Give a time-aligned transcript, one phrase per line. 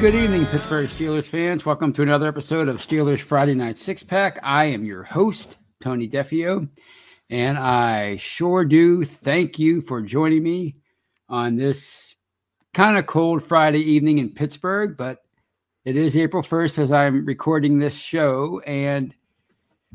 [0.00, 1.66] good evening, Pittsburgh Steelers fans.
[1.66, 4.40] Welcome to another episode of Steelers Friday Night Six Pack.
[4.42, 6.70] I am your host, Tony Defeo,
[7.28, 10.76] and I sure do thank you for joining me
[11.28, 12.14] on this
[12.72, 15.18] kind of cold Friday evening in Pittsburgh, but
[15.84, 19.14] it is April 1st as I'm recording this show, and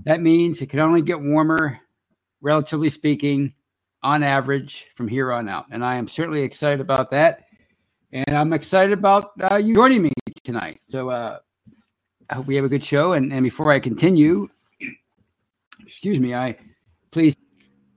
[0.04, 1.80] that means it can only get warmer,
[2.42, 3.56] relatively speaking,
[4.04, 5.66] on average from here on out.
[5.72, 7.45] And I am certainly excited about that
[8.16, 10.12] and I'm excited about uh, you joining me
[10.46, 10.80] tonight.
[10.90, 11.40] So uh,
[12.30, 13.12] I hope we have a good show.
[13.14, 14.48] And, and before I continue,
[15.86, 16.58] excuse me, I
[17.12, 17.36] please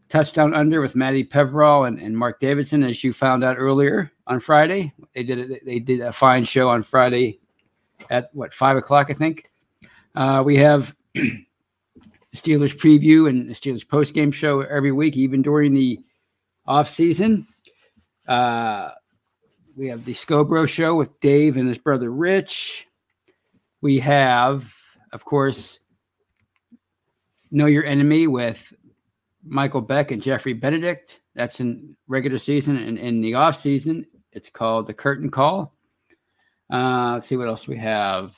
[0.08, 4.40] touchdown under with Maddie Peverall and, and Mark Davidson, as you found out earlier on
[4.40, 4.92] Friday.
[5.14, 7.38] They did a, they did a fine show on Friday
[8.10, 9.48] at what five o'clock, I think.
[10.16, 10.96] Uh, we have
[12.34, 16.00] Steelers preview and the Steelers post game show every week, even during the
[16.66, 17.46] off season.
[18.26, 18.90] Uh,
[19.78, 22.88] we have the Scobro show with Dave and his brother Rich.
[23.80, 24.74] We have,
[25.12, 25.78] of course,
[27.52, 28.72] Know Your Enemy with
[29.44, 31.20] Michael Beck and Jeffrey Benedict.
[31.36, 34.04] That's in regular season and in the off season.
[34.32, 35.76] It's called the Curtain Call.
[36.70, 38.34] Uh, let's see what else we have.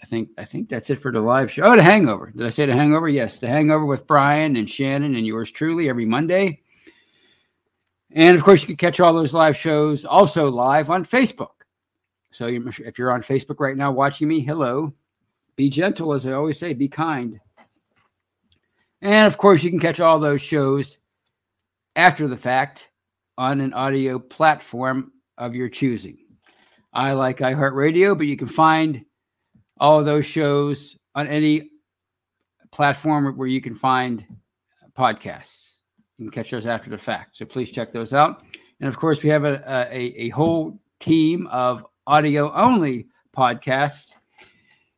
[0.00, 1.62] I think I think that's it for the live show.
[1.62, 2.30] Oh, the Hangover.
[2.30, 3.08] Did I say the Hangover?
[3.08, 6.61] Yes, the Hangover with Brian and Shannon and yours truly every Monday.
[8.14, 11.64] And of course, you can catch all those live shows also live on Facebook.
[12.30, 14.92] So if you're on Facebook right now watching me, hello.
[15.56, 17.40] Be gentle, as I always say, be kind.
[19.00, 20.98] And of course, you can catch all those shows
[21.96, 22.90] after the fact
[23.36, 26.18] on an audio platform of your choosing.
[26.92, 29.04] I like iHeartRadio, but you can find
[29.78, 31.70] all of those shows on any
[32.70, 34.24] platform where you can find
[34.96, 35.71] podcasts.
[36.22, 37.36] Can catch those after the fact.
[37.36, 38.42] So please check those out.
[38.80, 44.14] And of course, we have a, a, a whole team of audio only podcasts,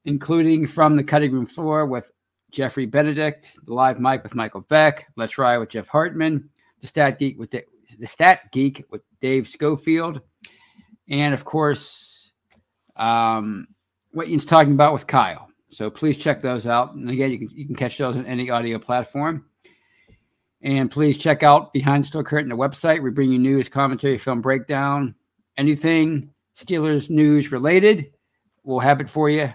[0.04, 2.10] including From the Cutting Room Floor with
[2.50, 6.48] Jeffrey Benedict, The Live Mic with Michael Beck, Let's Ride with Jeff Hartman,
[6.80, 7.64] The Stat Geek with the,
[7.98, 10.20] the Stat Geek with Dave Schofield,
[11.08, 12.32] and of course,
[12.96, 13.66] um,
[14.12, 15.48] what Ian's talking about with Kyle.
[15.70, 16.94] So please check those out.
[16.94, 19.46] And again, you can you can catch those on any audio platform.
[20.64, 23.02] And please check out Behind Steel Curtain, the website.
[23.02, 25.14] We bring you news, commentary, film breakdown,
[25.58, 28.12] anything Steelers news related.
[28.62, 29.52] We'll have it for you.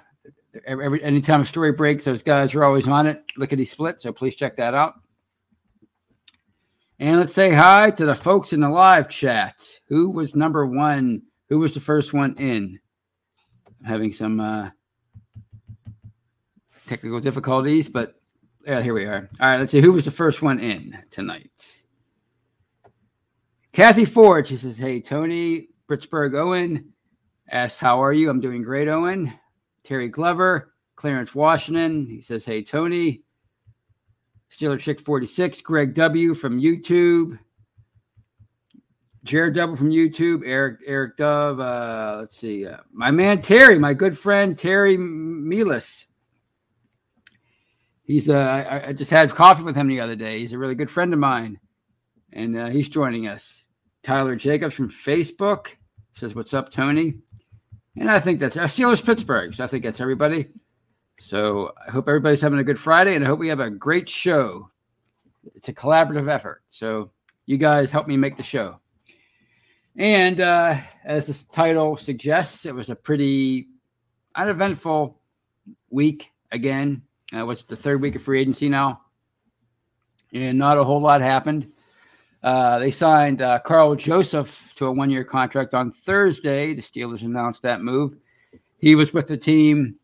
[0.68, 3.24] Every, anytime a story breaks, those guys are always on it.
[3.38, 4.00] Lickety split.
[4.00, 4.96] So please check that out.
[7.00, 9.56] And let's say hi to the folks in the live chat.
[9.88, 11.24] Who was number one?
[11.48, 12.80] Who was the first one in?
[13.80, 14.70] I'm having some uh,
[16.86, 18.19] technical difficulties, but
[18.66, 19.30] yeah, here we are.
[19.40, 21.52] All right, let's see who was the first one in tonight.
[23.74, 26.94] Kathy Ford, she says, Hey, Tony, Pittsburgh Owen
[27.50, 28.30] asks, How are you?
[28.30, 29.34] I'm doing great, Owen.
[29.84, 33.24] Terry Glover, Clarence Washington, he says, Hey, Tony.
[34.52, 36.34] Steeler Chick 46, Greg W.
[36.34, 37.38] from YouTube.
[39.24, 41.60] Jared Double from YouTube, Eric Eric Dove.
[41.60, 46.06] Uh, let's see, uh, my man Terry, my good friend Terry Milas
[48.10, 50.40] he's uh, I, just had coffee with him the other day.
[50.40, 51.60] He's a really good friend of mine,
[52.34, 53.64] and uh, he's joining us.
[54.02, 55.68] Tyler Jacobs from Facebook
[56.16, 57.20] says, "What's up, Tony?"
[57.96, 59.54] And I think that's uh, Steelers Pittsburgh.
[59.54, 60.48] So I think that's everybody.
[61.20, 64.10] So I hope everybody's having a good Friday, and I hope we have a great
[64.10, 64.70] show.
[65.54, 66.64] It's a collaborative effort.
[66.70, 67.12] So
[67.46, 68.80] you guys help me make the show.
[69.98, 73.68] And uh, as the title suggests, it was a pretty
[74.36, 75.20] uneventful
[75.90, 77.04] week again
[77.34, 79.02] uh, what's the third week of free agency now?
[80.34, 81.72] And not a whole lot happened.
[82.42, 86.74] Uh, they signed uh, Karl Joseph to a one year contract on Thursday.
[86.74, 88.16] The Steelers announced that move.
[88.78, 89.96] He was with the team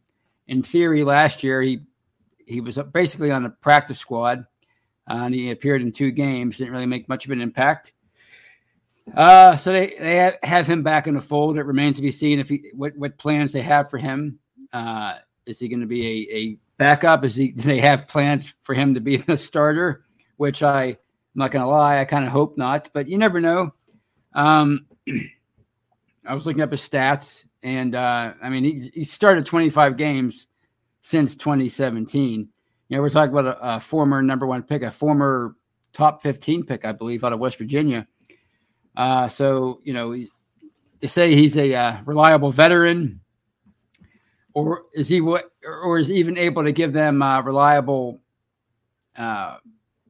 [0.47, 1.61] in theory last year.
[1.61, 1.81] He
[2.45, 4.45] he was basically on the practice squad,
[5.09, 6.57] uh, and he appeared in two games.
[6.57, 7.93] Didn't really make much of an impact.
[9.15, 11.57] Uh, so they they have, have him back in the fold.
[11.57, 14.39] It remains to be seen if he what what plans they have for him.
[14.73, 15.15] Uh,
[15.45, 17.23] is he going to be a, a backup?
[17.23, 17.51] Is he?
[17.51, 20.05] Do they have plans for him to be the starter?
[20.37, 20.97] Which I, I'm
[21.35, 23.73] not going to lie, I kind of hope not, but you never know.
[24.33, 24.85] Um,
[26.27, 30.47] I was looking up his stats, and uh, I mean, he, he started 25 games
[31.01, 32.49] since 2017.
[32.87, 35.55] You know, we're talking about a, a, former number one pick, a former
[35.93, 38.07] top 15 pick, I believe, out of West Virginia.
[38.97, 40.15] Uh, so, you know,
[40.99, 43.21] they say he's a uh, reliable veteran
[44.55, 48.21] or is he what, or is he even able to give them uh, reliable
[49.17, 49.57] uh,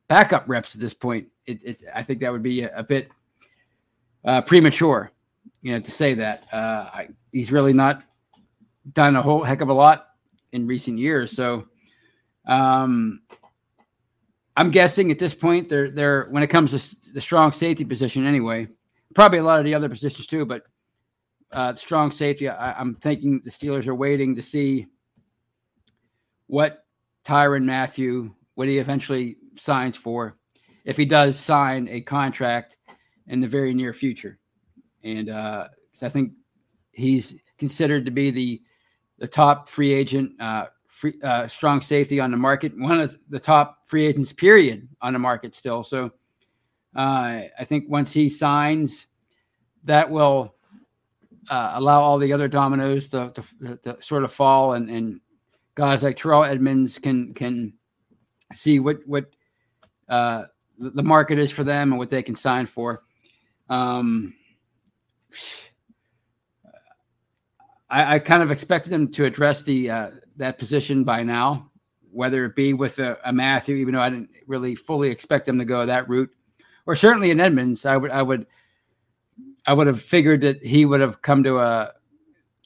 [0.08, 1.28] backup reps at this point?
[1.48, 3.10] It, it, I think that would be a, a bit
[4.24, 5.12] uh, premature,
[5.62, 6.46] you know, to say that.
[6.54, 8.04] Uh, I, he's really not
[8.94, 10.10] done a whole heck of a lot
[10.52, 11.32] in recent years.
[11.32, 11.68] So,
[12.48, 13.22] um,
[14.58, 18.28] I'm guessing at this point they're they're when it comes to the strong safety position
[18.28, 18.68] anyway,
[19.16, 20.64] probably a lot of the other positions too, but
[21.56, 22.50] uh, strong safety.
[22.50, 24.88] I, am thinking the Steelers are waiting to see
[26.48, 26.86] what
[27.24, 30.38] Tyrann Mathieu, what he eventually signs for,
[30.84, 32.78] if he does sign a contract
[33.28, 34.38] in the very near future.
[35.04, 35.70] And uh,
[36.02, 36.34] I think
[36.92, 38.62] he's considered to be the
[39.18, 43.40] the top free agent, uh, free, uh, strong safety on the market, one of the
[43.40, 45.86] top free agents, period, on the market still.
[45.86, 46.12] So
[46.98, 49.08] uh, I think once he signs,
[49.86, 50.55] that will
[51.50, 55.22] uh, allow all the other dominoes to, to, to sort of fall, and, and,
[55.76, 57.74] guys like Terrell Edmunds can can
[58.54, 59.26] see what what
[60.08, 60.44] uh,
[60.80, 63.04] the market is for them and what they can sign for.
[63.70, 64.34] Um,
[67.90, 71.72] I, I, kind of expected them to address the uh, that position by now,
[72.12, 75.58] whether it be with a, a, Mathieu, even though I didn't really fully expect them
[75.60, 76.30] to go that route,
[76.86, 77.86] or certainly in Edmunds.
[77.86, 78.46] I would I would
[79.68, 81.92] I would have figured that he would have come to a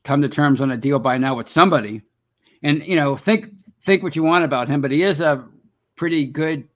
[0.03, 2.01] come to terms on a deal by now with somebody.
[2.63, 3.47] And you know, think
[3.83, 5.47] think what you want about him, but he is a
[5.95, 6.67] pretty good,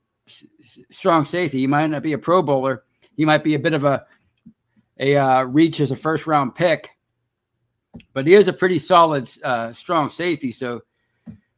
[0.92, 1.60] strong safety.
[1.60, 2.84] He might not be a Pro Bowler.
[3.16, 4.06] He might be a bit of a
[5.00, 6.90] a uh, reach as a first round pick,
[8.14, 10.52] but he is a pretty solid, uh, strong safety.
[10.52, 10.82] So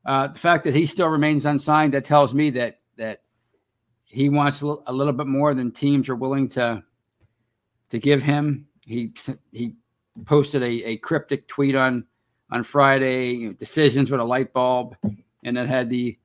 [0.06, 3.22] uh, the fact that he still remains unsigned that tells me that that
[4.06, 6.82] he wants a little bit more than teams are willing to
[7.90, 8.68] to give him.
[8.82, 9.12] He
[9.52, 9.74] he
[10.26, 12.06] posted a, a cryptic tweet on
[12.52, 14.96] on Friday, decisions with a light bulb,
[15.44, 16.18] and it had the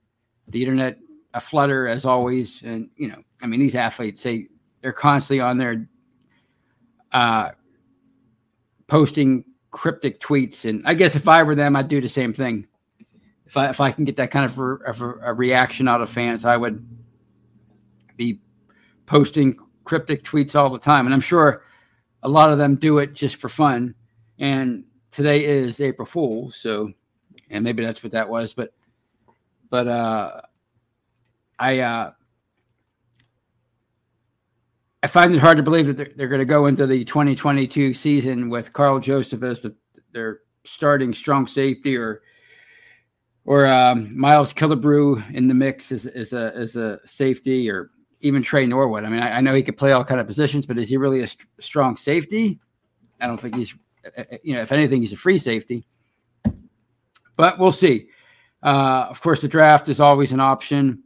[0.48, 0.98] the internet
[1.34, 2.62] a flutter as always.
[2.62, 4.48] And you know, I mean, these athletes say
[4.82, 5.88] they're constantly on there
[7.12, 7.50] uh,
[8.86, 12.66] posting cryptic tweets, and I guess if I were them, I'd do the same thing.
[13.46, 16.10] If I if I can get that kind of a, of a reaction out of
[16.10, 16.86] fans, I would
[18.16, 18.40] be
[19.06, 19.58] posting
[19.90, 21.64] cryptic tweets all the time, and I'm sure
[22.22, 23.96] a lot of them do it just for fun.
[24.38, 26.92] And today is April Fool's, so
[27.50, 28.72] and maybe that's what that was, but
[29.68, 30.42] but uh,
[31.58, 32.12] I uh,
[35.02, 37.92] I find it hard to believe that they're, they're going to go into the 2022
[37.92, 39.74] season with Karl Joseph as the,
[40.12, 42.22] their starting strong safety, or
[43.44, 47.90] or um, Miles Killebrew in the mix as, as a as a safety, or
[48.20, 49.04] even Tre Norwood.
[49.04, 50.96] I mean, I, I, know he could play all kind of positions, but is he
[50.96, 52.58] really a st- strong safety?
[53.20, 53.74] I don't think he's,
[54.16, 55.86] uh, uh, you know, if anything, he's a free safety.
[57.36, 58.08] But we'll see.
[58.62, 61.02] Uh, of course, the draft is always an option,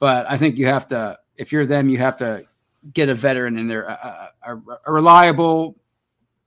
[0.00, 2.44] but I think you have to, if you're them, you have to
[2.92, 4.56] get a veteran in there, a, a,
[4.86, 5.76] a reliable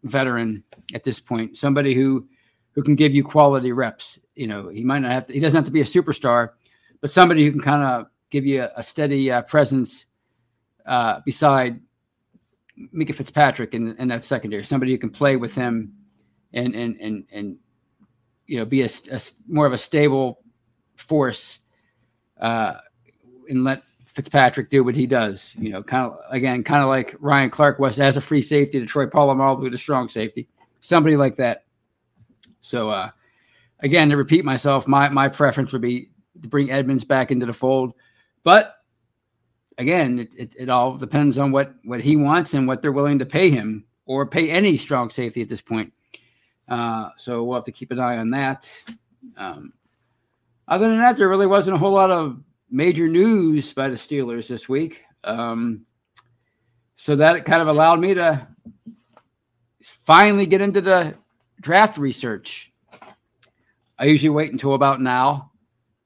[0.04, 0.64] veteran
[0.94, 2.28] at this point, somebody who
[2.74, 4.20] who can give you quality reps.
[4.36, 6.50] You know, he might not have to, he doesn't have to be a superstar,
[7.02, 10.08] but somebody who can kind of give you a, a steady uh, presence
[10.86, 11.80] uh, beside
[12.94, 14.66] Minkah Fitzpatrick in, in that secondary.
[14.66, 15.94] Somebody who can play with him
[16.52, 17.58] and and and and
[18.48, 20.40] you know be a, a more of a stable
[20.96, 21.60] force
[22.42, 22.74] uh,
[23.48, 25.56] and let Fitzpatrick do what he does.
[25.58, 28.84] You know, kind of again, kind of like Ryan Clark was as a free safety
[28.86, 30.50] Troy Polamalu with a strong safety.
[30.80, 31.66] Somebody like that.
[32.62, 33.12] So uh,
[33.80, 36.10] again, to repeat myself, my my preference would be
[36.42, 37.94] to bring Edmunds back into the fold.
[38.44, 38.76] But
[39.78, 43.20] again, it, it, it, all depends on what what he wants and what they're willing
[43.20, 45.94] to pay him or pay any strong safety at this point.
[46.68, 48.72] Uh, so we'll have to keep an eye on that.
[49.38, 49.74] Um,
[50.68, 54.48] other than that, there really wasn't a whole lot of major news by the Steelers
[54.48, 55.02] this week.
[55.24, 55.86] Um,
[56.96, 58.48] so that kind of allowed me to
[60.06, 61.16] finally get into the
[61.60, 62.72] draft research.
[63.98, 65.52] I usually wait until about now,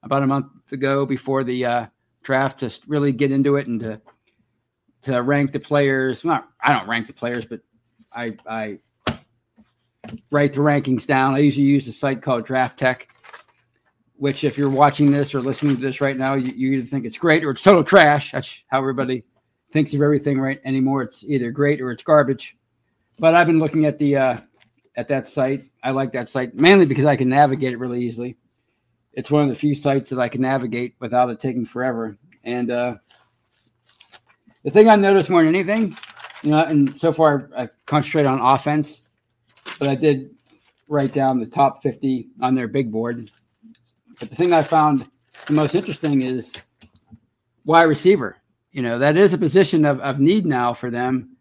[0.03, 1.86] about a month ago before the uh,
[2.27, 4.01] draft to really get into it and to
[5.01, 6.25] to rank the players.
[6.25, 7.62] Not I don't rank the players, but
[8.12, 8.79] I I
[10.29, 11.36] write the rankings down.
[11.36, 13.03] I usually use a site called DraftTek,
[14.17, 17.05] which if you're watching this or listening to this right now, you, you either think
[17.05, 18.34] it's great or it's total trash.
[18.34, 19.24] That's how everybody
[19.72, 21.03] thinks of everything right anymore.
[21.03, 22.57] It's either great or it's garbage.
[23.19, 24.38] But I've been looking at the uh,
[24.98, 25.63] at that site.
[25.81, 28.36] I like that site mainly because I can navigate it really easily
[29.17, 32.15] it's one of the few sites that I can navigate without it taking forever.
[32.43, 32.95] And uh,
[34.63, 35.97] the thing I noticed more than anything,
[36.43, 39.01] you know, and so far I concentrate on offense,
[39.79, 40.36] but I did
[40.88, 43.31] write down the top 50 on their big board.
[44.19, 45.09] But the thing I found
[45.47, 46.53] the most interesting is
[47.65, 48.38] wide receiver.
[48.71, 51.38] You know, that is a position of, of need now for them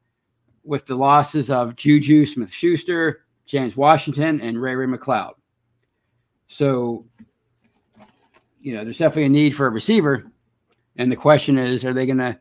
[0.65, 5.35] with the losses of Juju Smith Schuster, James Washington, and Ray Ray McCloud.
[6.49, 7.05] So,
[8.67, 10.25] you know, there's definitely a need for a receiver.
[10.97, 12.37] And the question is, are they going to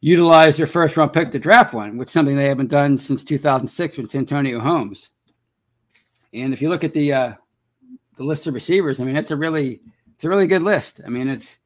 [0.00, 3.22] utilize their first round pick to draft one, which is something they haven't done since
[3.22, 5.10] 2006 with Antonio Holmes?
[6.32, 7.32] And if you look at the uh,
[8.16, 9.82] the list of receivers, I mean, it's a really
[10.14, 11.02] it's a really good list.
[11.04, 11.58] I mean, it's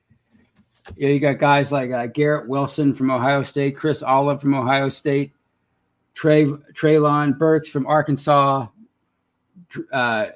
[0.96, 4.54] you, know, you got guys like uh, Garrett Wilson from Ohio State, Chris Olave from
[4.54, 5.32] Ohio State,
[6.14, 8.66] Trey Treylon Burks from Arkansas,
[9.92, 10.26] uh,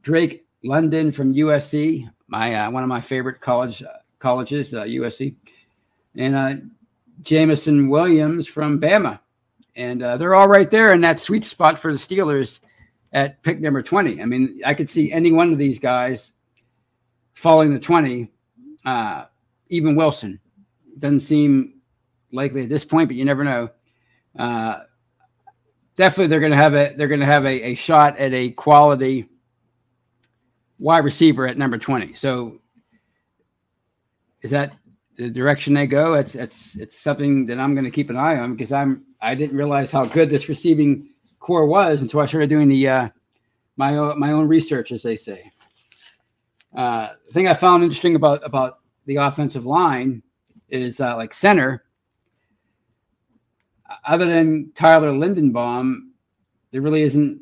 [0.00, 5.34] Drake London from USC, my uh, one of my favorite college uh, colleges, USC, uh,
[6.16, 6.70] and
[7.22, 9.20] Jameson Williams from Bama,
[9.74, 12.60] and they're all right there in that sweet spot for the Steelers
[13.12, 14.20] at pick number twenty.
[14.20, 16.32] I mean, I could see any one of these guys
[17.34, 18.30] falling the twenty.
[19.68, 20.40] even Wilson
[20.98, 21.74] doesn't seem
[22.32, 23.70] likely at this point, but you never know.
[24.38, 24.80] Uh,
[25.96, 28.50] definitely they're going to have a they're going to have a, a shot at a
[28.50, 29.28] quality
[30.78, 32.60] wide receiver at number 20 so
[34.42, 34.72] is that
[35.16, 36.14] the direction they go?
[36.14, 39.34] It's it's it's something that i'm going to keep an eye on because i'm i
[39.34, 43.08] didn't realize how good this receiving corps was until i started doing the uh
[43.76, 45.50] my own my own research as they say.
[46.76, 50.22] Uh the thing i found interesting about about the offensive line
[50.68, 51.82] is uh like center.
[54.04, 56.10] Other than Tyler Linderbaum,
[56.70, 57.40] there really isn't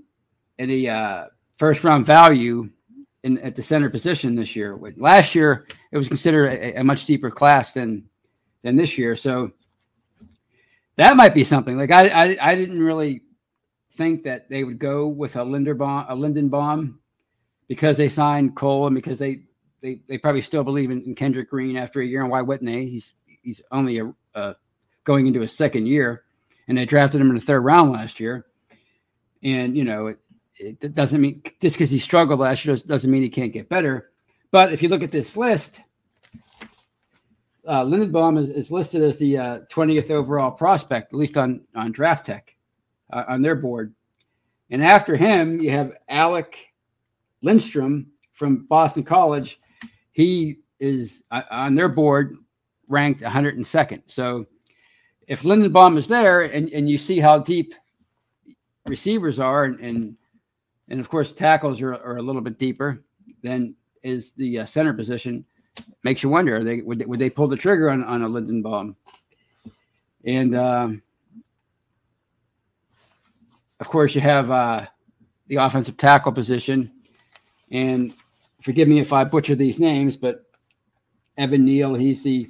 [0.58, 1.24] any uh,
[1.56, 2.68] first round value
[3.24, 4.78] in at the center position this year.
[4.96, 8.08] Last year, it was considered a, a, much deeper class than
[8.62, 9.16] than this year.
[9.16, 9.50] So
[10.96, 11.76] that might be something.
[11.76, 13.22] Like I, I, I didn't really
[13.92, 16.98] think that they would go with a Linderbaum, a Linderbaum,
[17.66, 19.40] because they signed Cole and because they
[19.82, 22.22] they, they probably still believe in, in Kendrick Green after a year.
[22.22, 22.86] And why wouldn't they?
[22.86, 24.54] He's he's only a, a
[25.02, 26.24] going into his second year
[26.68, 28.46] and they drafted him in the third round last year.
[29.42, 30.18] And you know, it,
[30.58, 34.10] it doesn't mean just because he struggled last year doesn't mean he can't get better.
[34.50, 35.82] But if you look at this list,
[37.66, 41.92] uh, Linderbaum is, is listed as the uh, 20th overall prospect, at least on on
[41.92, 42.42] DraftTek,
[43.12, 43.94] uh, on their board.
[44.70, 46.66] And after him, you have Alec
[47.42, 49.60] Lindstrom from Boston College.
[50.12, 52.36] He is uh, on their board
[52.88, 54.02] ranked 102nd.
[54.06, 54.46] So
[55.26, 57.74] if Linderbaum is there and, and you see how deep
[58.86, 60.16] receivers are and and,
[60.88, 63.02] and of course tackles are, are a little bit deeper
[63.42, 65.44] than is the uh, center position
[66.02, 68.94] makes you wonder they would, they would they pull the trigger on, on a Linderbaum
[70.24, 71.02] and um,
[73.80, 74.86] of course you have uh,
[75.48, 76.90] the offensive tackle position
[77.70, 78.14] and
[78.62, 80.44] forgive me if I butcher these names but
[81.36, 82.48] Evan Neal he's the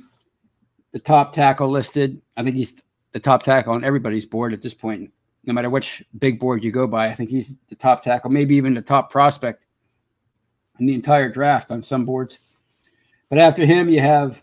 [0.95, 2.23] the top tackle listed.
[2.37, 2.73] I think he's
[3.11, 5.11] the top tackle on everybody's board at this point.
[5.47, 8.57] No matter which big board you go by, I think he's the top tackle, maybe
[8.57, 9.67] even the top prospect
[10.79, 12.39] in the entire draft on some boards.
[13.29, 14.43] But after him, you have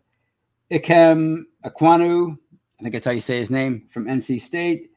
[0.72, 2.38] Ikem Ekwonu.
[2.80, 4.90] I think that's how you say his name from NC State.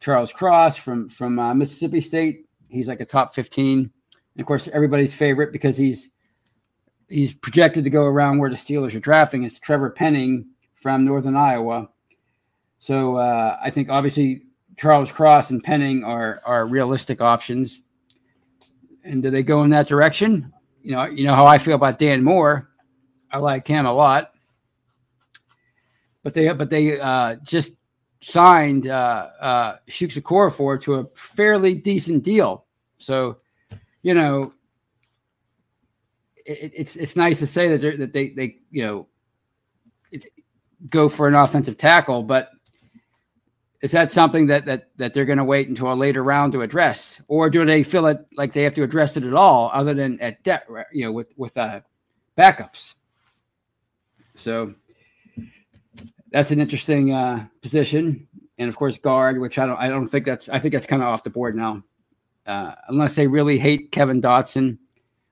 [0.00, 2.46] Charles Cross from from uh, Mississippi State.
[2.68, 3.78] He's like a top 15.
[3.78, 6.10] And of course, everybody's favorite because he's
[7.08, 9.42] he's projected to go around where the Steelers are drafting.
[9.44, 11.88] It's Trevor Penning from Northern Iowa.
[12.78, 14.42] So uh, I think obviously
[14.82, 17.80] Charles Cross and Penning are are realistic options.
[19.04, 20.52] And do they go in that direction?
[20.82, 22.68] You know, you know how I feel about Dan Moore.
[23.30, 24.32] I like him a lot,
[26.24, 27.74] but they but they uh, just
[28.22, 29.76] signed uh, uh,
[30.50, 32.66] for to a fairly decent deal.
[32.98, 33.36] So,
[34.02, 34.52] you know,
[36.44, 39.06] it, it's it's nice to say that that they they you know
[40.90, 42.50] go for an offensive tackle, but
[43.82, 46.62] is that something that that that they're going to wait until a later round to
[46.62, 49.92] address, or do they feel it like they have to address it at all, other
[49.92, 51.80] than at depth, you know, with with uh,
[52.38, 52.94] backups?
[54.36, 54.74] So
[56.30, 60.24] that's an interesting uh, position, and of course guard, which I don't I don't think
[60.24, 61.82] that's I think that's kind of off the board now,
[62.46, 64.78] uh, unless they really hate Kevin Dotson.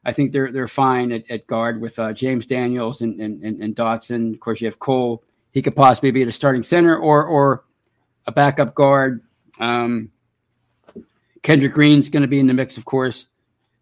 [0.04, 3.76] I think they're they're fine at, at guard with uh, James Daniels and, and and
[3.76, 4.34] Dotson.
[4.34, 7.64] Of course, you have Cole he could possibly be the starting center or or
[8.26, 9.22] a backup guard.
[9.58, 10.10] Um,
[11.42, 13.26] Kendrick Green's going to be in the mix, of course.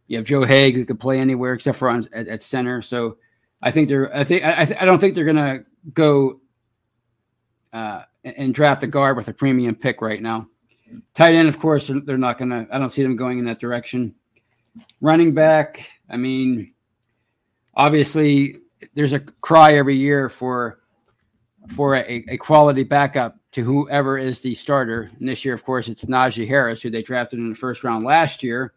[0.07, 2.83] You have Joe Haeg who could play anywhere except for on at, at center.
[2.83, 3.19] So
[3.61, 4.15] I think they're.
[4.15, 6.41] I think I, I don't think they're going to go
[7.73, 10.49] uh, and draft a guard with a premium pick right now.
[11.15, 12.67] Tight end, of course, they're not going to.
[12.73, 14.15] I don't see them going in that direction.
[15.01, 16.73] Running back, I mean,
[17.75, 18.59] obviously,
[18.95, 20.81] there's a cry every year for
[21.75, 25.11] for a, a quality backup to whoever is the starter.
[25.19, 28.05] And this year, of course, it's Najee Harris, who they drafted in the first round
[28.05, 28.75] last year.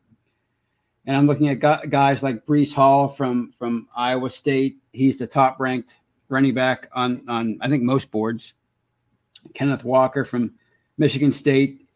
[1.06, 4.78] and I'm looking at guys like Breece Hall from from Iowa State.
[4.92, 5.96] He's the top ranked
[6.30, 8.54] running back on on I think most boards.
[9.56, 10.54] Kenneth Walker from
[10.98, 11.88] Michigan State.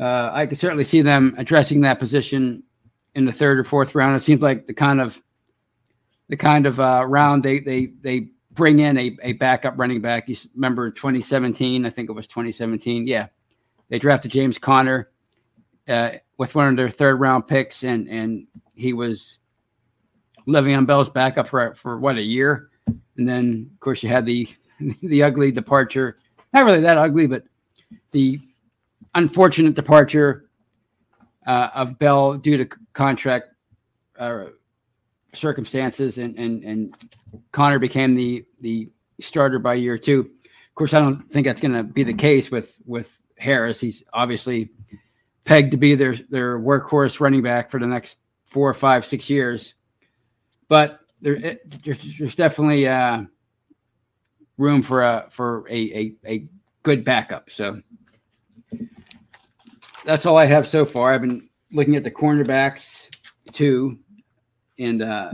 [0.00, 2.62] Uh, I could certainly see them addressing that position
[3.16, 4.14] in the third or fourth round.
[4.16, 5.20] It seems like the kind of
[6.28, 8.28] the kind of uh, round they they they
[8.58, 10.28] bring in a, a backup running back.
[10.28, 11.86] You remember 2017?
[11.86, 13.06] I think it was 2017.
[13.06, 13.28] Yeah,
[13.88, 15.08] they drafted James Conner
[15.88, 19.38] uh, with one of their third round picks, and and he was
[20.46, 22.70] Le'Veon Bell's backup for for what a year,
[23.16, 24.48] and then of course you had the
[25.02, 26.18] the ugly departure.
[26.52, 27.44] Not really that ugly, but
[28.10, 28.40] the
[29.14, 30.50] unfortunate departure
[31.46, 33.46] uh, of Bell due to contract
[34.18, 34.46] uh,
[35.34, 36.94] circumstances, and and and
[37.52, 38.88] Conner became the the
[39.20, 40.20] starter by year two.
[40.44, 43.80] Of course, I don't think that's going to be the case with with Harris.
[43.80, 44.70] He's obviously
[45.44, 49.74] pegged to be their their workhorse running back for the next four, five, six years.
[50.68, 53.22] But there, there's, there's definitely uh,
[54.56, 56.48] room for a for a, a, a
[56.82, 57.50] good backup.
[57.50, 57.80] So
[60.04, 61.12] that's all I have so far.
[61.12, 63.08] I've been looking at the cornerbacks
[63.52, 63.98] too,
[64.78, 65.32] and uh,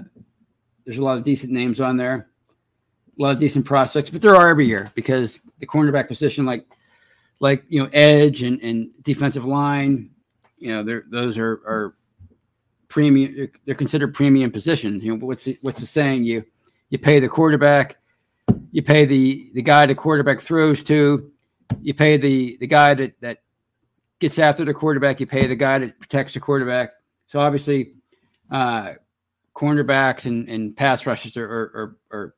[0.85, 2.29] there's a lot of decent names on there,
[3.19, 6.67] a lot of decent prospects, but there are every year because the cornerback position, like
[7.41, 10.11] like you know, edge and, and defensive line,
[10.59, 11.95] you know, they're, those are are
[12.89, 13.51] premium.
[13.65, 15.03] They're considered premium positions.
[15.03, 16.25] You know, what's the, what's the saying?
[16.25, 16.45] You
[16.91, 17.97] you pay the quarterback,
[18.71, 21.31] you pay the the guy the quarterback throws to,
[21.83, 23.39] you pay the the guy that that
[24.21, 26.91] gets after the quarterback, you pay the guy that protects the quarterback.
[27.27, 27.95] So obviously,
[28.51, 28.95] uh,
[29.55, 32.35] cornerbacks and, and pass rushes are, are, are, are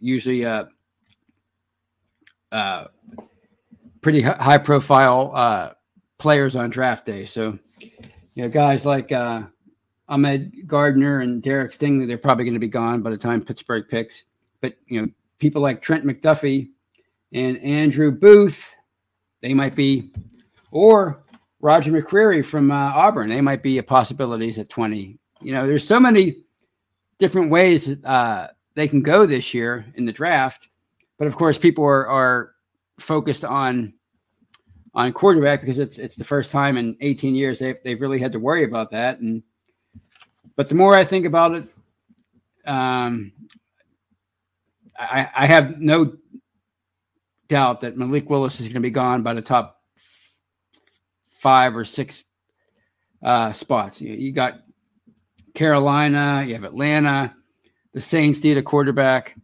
[0.00, 0.64] usually uh,
[2.50, 2.86] uh,
[4.00, 5.72] pretty high profile uh,
[6.18, 7.24] players on draft day.
[7.24, 7.58] So,
[8.34, 9.42] you know, guys like uh,
[10.08, 13.88] Ahmad Gardner and Derek Stingley, they're probably going to be gone by the time Pittsburgh
[13.88, 14.24] picks.
[14.60, 16.70] But, you know, people like Trent McDuffie
[17.32, 18.70] and Andrew Booth,
[19.40, 20.12] they might be,
[20.70, 21.24] or
[21.60, 25.18] Roger McCreary from uh, Auburn, they might be a possibilities at 20.
[25.44, 26.44] You know, there's so many
[27.18, 30.68] different ways uh, they can go this year in the draft.
[31.18, 32.52] But of course, people are, are
[32.98, 33.94] focused on
[34.94, 38.32] on quarterback because it's it's the first time in 18 years they've, they've really had
[38.32, 39.20] to worry about that.
[39.20, 39.42] And
[40.56, 41.68] but the more I think about it,
[42.66, 43.32] um,
[44.98, 46.16] I, I have no
[47.48, 49.80] doubt that Malik Willis is going to be gone by the top
[51.30, 52.24] five or six
[53.22, 54.00] uh, spots.
[54.00, 54.60] You, you got
[55.54, 57.34] Carolina, you have Atlanta,
[57.92, 59.36] the Saints need a quarterback,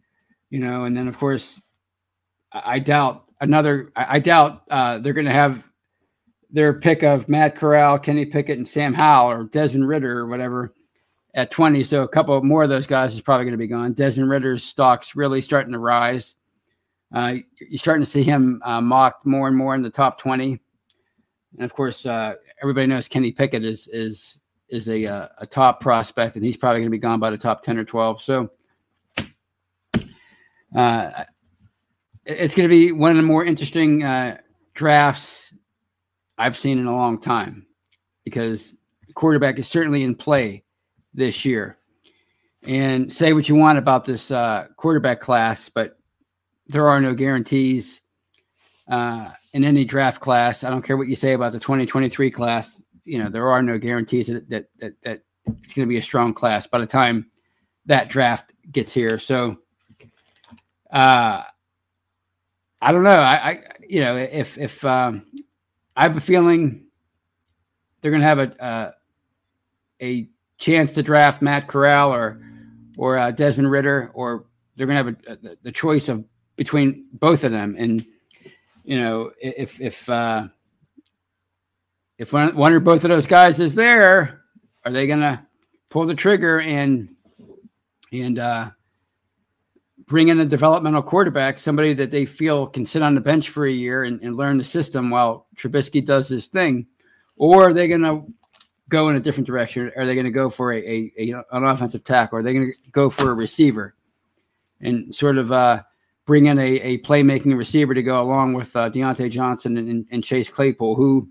[0.49, 1.59] you know, and then of course,
[2.51, 3.91] I, doubt another.
[3.95, 5.63] I, I doubt uh, they're going to have
[6.49, 10.73] their pick of Matt Corral, Kenny Pickett, and Sam Howell or Desmond Ridder or whatever
[11.35, 11.83] at 20.
[11.83, 13.93] So a couple more of those guys is probably going to be gone.
[13.93, 16.35] Desmond Ridder's stock's really starting to rise.
[17.13, 20.59] Uh, you're starting to see him uh, mocked more and more in the top 20.
[21.55, 24.38] And of course, uh, everybody knows Kenny Pickett is is
[24.69, 27.37] is a uh, a top prospect, and he's probably going to be gone by the
[27.37, 28.21] top 10 or 12.
[28.21, 28.49] So
[30.75, 31.23] uh,
[32.25, 34.37] it's going to be one of the more interesting uh,
[34.73, 35.53] drafts
[36.37, 37.65] I've seen in a long time
[38.23, 38.73] because
[39.15, 40.63] quarterback is certainly in play
[41.13, 41.77] this year.
[42.63, 45.97] And say what you want about this uh, quarterback class, but
[46.67, 48.01] there are no guarantees
[48.89, 50.63] uh, in any draft class.
[50.63, 52.81] I don't care what you say about the 2023 class.
[53.09, 55.23] You know, there are no guarantees that that that, that
[55.63, 57.29] it's going to be a strong class by the time
[57.85, 59.17] that draft gets here.
[59.17, 59.57] So,
[60.91, 61.43] uh,
[62.81, 63.09] I don't know.
[63.09, 65.25] I, I you know, if if um,
[65.95, 66.85] I have a feeling
[68.01, 68.91] they're going to have a uh,
[70.01, 72.41] a chance to draft Matt Corral or
[72.97, 74.45] or uh, Desmond Ridder, or
[74.75, 76.23] they're going to have a, a, the choice of
[76.55, 77.75] between both of them.
[77.77, 78.05] And
[78.83, 80.47] you know, if if uh,
[82.19, 84.43] if one, one or both of those guys is there,
[84.85, 85.41] are they going to
[85.89, 87.15] pull the trigger and
[88.11, 88.69] and uh,
[90.05, 93.67] bring in a developmental quarterback, somebody that they feel can sit on the bench for
[93.67, 96.87] a year and, and learn the system while Trubisky does his thing,
[97.37, 98.25] or are they going to
[98.89, 99.91] go in a different direction?
[99.95, 102.39] Are they going to go for a, a, a, an offensive tackle?
[102.39, 103.95] Are they going to go for a receiver
[104.81, 105.83] and sort of uh,
[106.25, 110.23] bring in a, a playmaking receiver to go along with uh, Diontae Johnson and, and,
[110.23, 111.29] Chase Claypool, who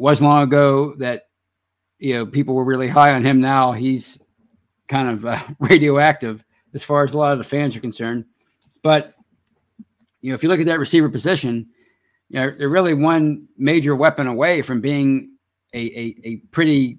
[0.00, 1.28] was long ago that
[1.98, 3.40] you know people were really high on him.
[3.40, 4.18] Now he's
[4.88, 8.24] kind of uh, radioactive as far as a lot of the fans are concerned.
[8.82, 9.14] But
[10.20, 11.68] you know, if you look at that receiver position,
[12.28, 15.36] you know, they're really one major weapon away from being
[15.72, 16.98] a, a, a pretty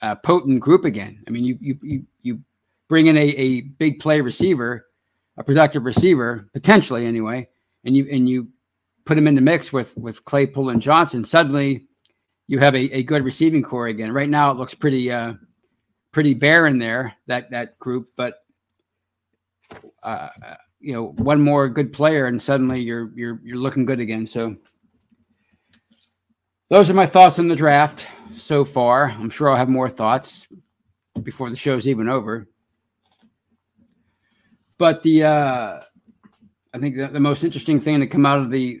[0.00, 1.22] uh, potent group again.
[1.26, 2.40] I mean, you you you you
[2.88, 4.86] bring in a, a big play receiver,
[5.36, 7.48] a productive receiver, potentially anyway,
[7.84, 8.48] and you and you
[9.04, 11.24] put him in the mix with with Claypool and Johnson.
[11.24, 11.86] Suddenly,
[12.46, 14.12] you have a, a good receiving corps again.
[14.12, 15.34] Right now, it looks pretty uh,
[16.12, 18.34] pretty barren there that that group, but
[20.02, 20.28] uh,
[20.80, 24.26] you know, one more good player, and suddenly you're you're you're looking good again.
[24.26, 24.56] So.
[26.70, 29.10] Those are my thoughts on the draft so far.
[29.10, 30.48] I'm sure I'll have more thoughts
[31.22, 32.48] before the show's even over.
[34.78, 35.80] But the uh,
[36.72, 38.80] I think the, the most interesting thing to come out of the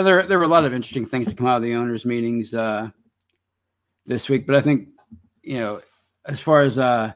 [0.00, 2.54] there there were a lot of interesting things to come out of the owners' meetings
[2.54, 2.88] uh,
[4.06, 4.88] this week, but I think
[5.42, 5.82] you know
[6.24, 7.12] as far as uh,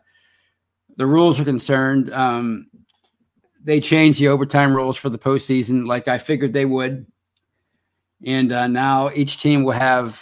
[0.97, 2.67] the rules are concerned, um,
[3.65, 7.07] they changed the overtime rules for the postseason, like I figured they would,
[8.27, 10.21] and uh, now each team will have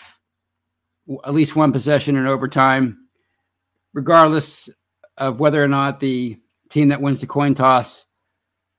[1.25, 3.09] at least one possession in overtime,
[3.93, 4.69] regardless
[5.17, 6.39] of whether or not the
[6.71, 8.05] team that wins the coin toss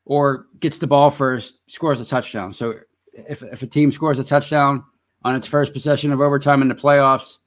[0.06, 2.54] or gets the ball first scores a touchdown.
[2.54, 2.76] So
[3.16, 4.84] if, if a team scores a touchdown
[5.24, 7.38] on its first possession of overtime in the playoffs,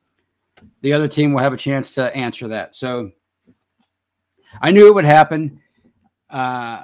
[0.80, 2.74] the other team will have a chance to answer that.
[2.74, 3.12] So
[4.60, 5.60] I knew it would happen.
[6.30, 6.82] Uh,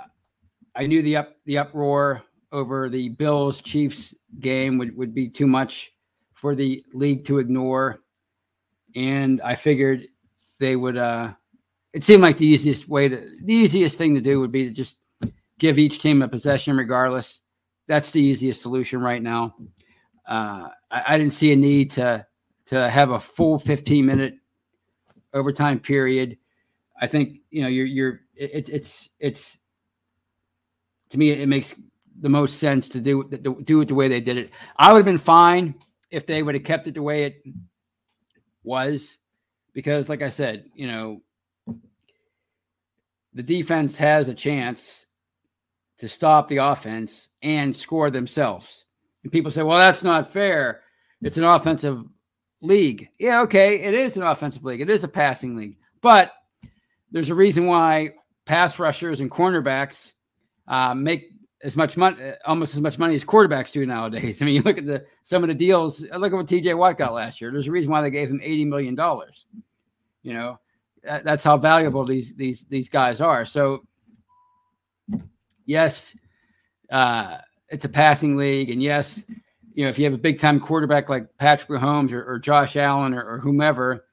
[0.77, 5.47] I knew the up the uproar over the Bills Chiefs game would, would be too
[5.47, 5.93] much
[6.33, 8.01] for the league to ignore.
[8.95, 10.07] And I figured
[10.59, 11.33] they would uh
[11.93, 14.71] it seemed like the easiest way to the easiest thing to do would be to
[14.71, 14.99] just
[15.59, 17.43] give each team a possession regardless.
[17.87, 19.55] That's the easiest solution right now.
[20.27, 22.27] Uh, I, I didn't see a need to
[22.67, 24.35] to have a full 15 minute
[25.35, 26.39] overtime period.
[27.01, 29.59] I think you know you're you're it, it's it's
[31.11, 31.75] to me it makes
[32.21, 33.25] the most sense to do
[33.65, 34.51] do it the way they did it.
[34.77, 35.75] I would have been fine
[36.11, 37.43] if they would have kept it the way it
[38.63, 39.19] was,
[39.73, 41.23] because like I said, you know,
[43.35, 45.07] the defense has a chance
[45.99, 48.85] to stop the offense and score themselves.
[49.23, 50.83] And people say, well, that's not fair.
[51.23, 52.05] It's an offensive
[52.61, 53.09] league.
[53.19, 54.81] Yeah, okay, it is an offensive league.
[54.81, 55.77] It is a passing league.
[56.01, 56.33] But
[57.11, 58.11] there's a reason why
[58.45, 60.13] pass rushers and cornerbacks
[60.69, 61.31] uh, make
[61.63, 64.43] as much money, almost as much money as quarterbacks do nowadays.
[64.43, 66.01] I mean, you look at the some of the deals.
[66.01, 66.75] Look at what T.J.
[66.75, 67.51] Watt got last year.
[67.51, 69.47] There's a reason why they gave him eighty million dollars.
[70.23, 70.61] You know,
[71.03, 73.45] that, that's how valuable these these these guys are.
[73.45, 73.85] So,
[75.65, 76.17] yes,
[76.91, 79.25] uh, it's a passing league, and yes,
[79.75, 82.77] you know, if you have a big time quarterback like Patrick Mahomes or, or Josh
[82.77, 84.05] Allen or, or whomever,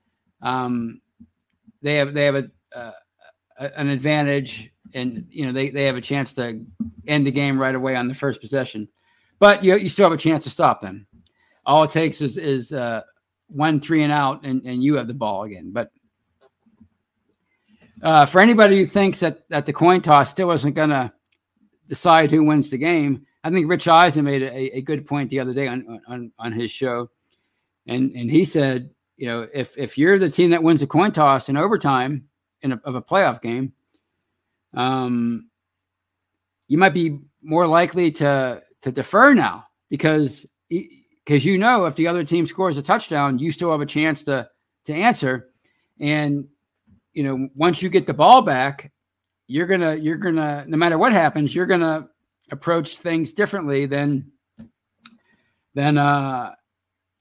[0.42, 1.00] um,
[1.82, 2.92] they have they have a, uh,
[3.78, 6.66] an advantage and you know they, they have a chance to
[7.08, 8.90] end the game right away on the first possession.
[9.40, 11.08] But you, you still have a chance to stop them.
[11.66, 13.02] All it takes is is uh,
[13.48, 15.72] one three and out, and, and you have the ball again.
[15.72, 15.92] But
[18.02, 21.12] uh, for anybody who thinks that that the coin toss still isn't going to
[21.88, 25.40] decide who wins the game, I think Rich Eisen made a, a good point the
[25.40, 27.10] other day on, on on his show,
[27.88, 31.12] and and he said, you know, if if you're the team that wins the coin
[31.12, 32.28] toss in overtime
[32.62, 33.74] in a, of a playoff game,
[34.76, 35.50] um,
[36.68, 42.08] you might be more likely to to defer now because because you know if the
[42.08, 44.48] other team scores a touchdown, you still have a chance to
[44.86, 45.50] to answer,
[46.00, 46.48] and
[47.14, 48.92] you know once you get the ball back,
[49.52, 52.08] you're gonna you're gonna no matter what happens, you're gonna
[52.52, 54.32] approach things differently than
[55.76, 56.54] than uh,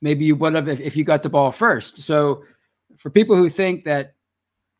[0.00, 2.02] maybe you would have if, if you got the ball first.
[2.02, 2.44] So
[2.98, 4.14] for people who think that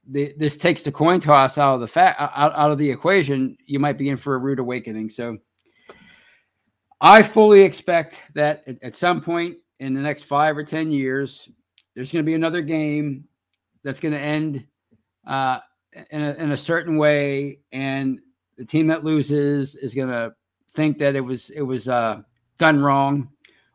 [0.09, 3.57] the, this takes the coin toss out of the fat out, out of the equation,
[3.67, 5.11] you might be in for a rude awakening.
[5.11, 5.39] So
[7.01, 11.49] I fully expect that at, at some point in the next five or ten years,
[11.95, 13.25] there's going to be another game
[13.83, 14.67] that's going to end
[15.27, 15.59] uh,
[16.11, 18.20] in, a, in a certain way, and
[18.57, 20.35] the team that loses is going to
[20.72, 22.20] think that it was it was uh,
[22.59, 23.31] done wrong,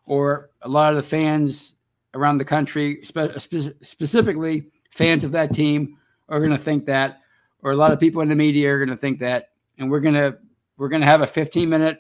[0.06, 1.76] or a lot of the fans
[2.14, 5.98] around the country, spe- spe- specifically fans of that team,
[6.30, 7.20] are going to think that,
[7.62, 10.00] or a lot of people in the media are going to think that, and we're
[10.00, 10.38] going to
[10.78, 12.00] we're going to have a 15 minute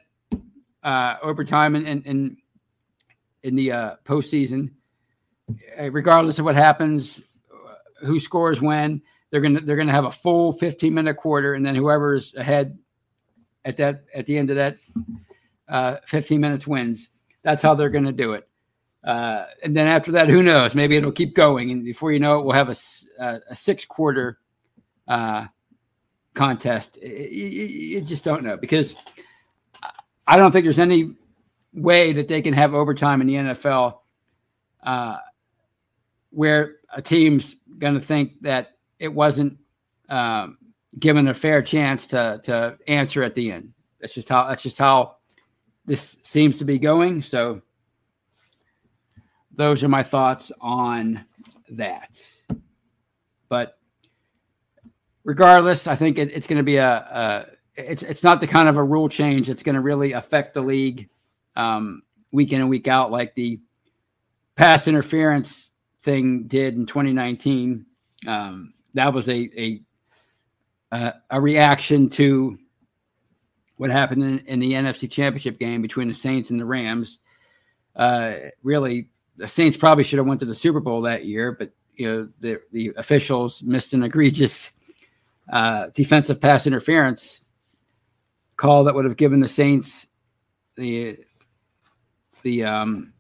[0.84, 2.38] uh, overtime in in
[3.44, 4.72] in, the uh, postseason,
[5.80, 7.22] uh, regardless of what happens,
[8.02, 9.02] who scores when.
[9.36, 12.80] They're gonna they're gonna have a full 15 minute quarter, and then whoever's ahead
[13.66, 14.78] at that at the end of that
[15.68, 17.10] uh, 15 minutes wins.
[17.44, 18.48] That's how they're to do it.
[19.04, 20.74] Uh, and then after that, who knows?
[20.74, 22.76] Maybe it'll keep going, and before you know it, we'll have a,
[23.20, 24.40] a, a six quarter
[25.06, 25.48] uh,
[26.34, 26.98] contest.
[27.04, 28.96] You, just don't know because
[30.26, 31.14] I don't think there's any
[31.74, 33.98] way that they can have overtime in the NFL
[34.82, 35.18] uh,
[36.30, 39.58] where a team's going to think that it wasn't
[40.10, 40.58] um,
[41.00, 43.74] given a fair chance to to answer at the end.
[44.00, 45.18] That's just how that's just how
[45.86, 47.22] this seems to be going.
[47.22, 47.62] So
[49.52, 51.26] those are my thoughts on
[51.70, 52.22] that.
[53.50, 53.78] But
[55.24, 58.68] regardless, I think it, it's going to be a, a, it's it's not the kind
[58.68, 61.10] of a rule change that's going to really affect the league
[61.56, 63.60] um, week in and week out like the
[64.56, 67.86] pass interference thing did in 2019.
[68.28, 69.50] Um, that was a,
[70.92, 72.58] a a reaction to
[73.78, 77.20] what happened in, in, the NFC Championship game between the Saints and the Rams.
[77.96, 81.72] Uh, really, the Saints probably should have went to the Super Bowl that year, but
[81.96, 84.72] you know the the officials missed an egregious
[85.52, 87.42] uh, defensive pass interference
[88.58, 90.08] call that would have given the Saints
[90.76, 91.18] the
[92.44, 93.14] the um,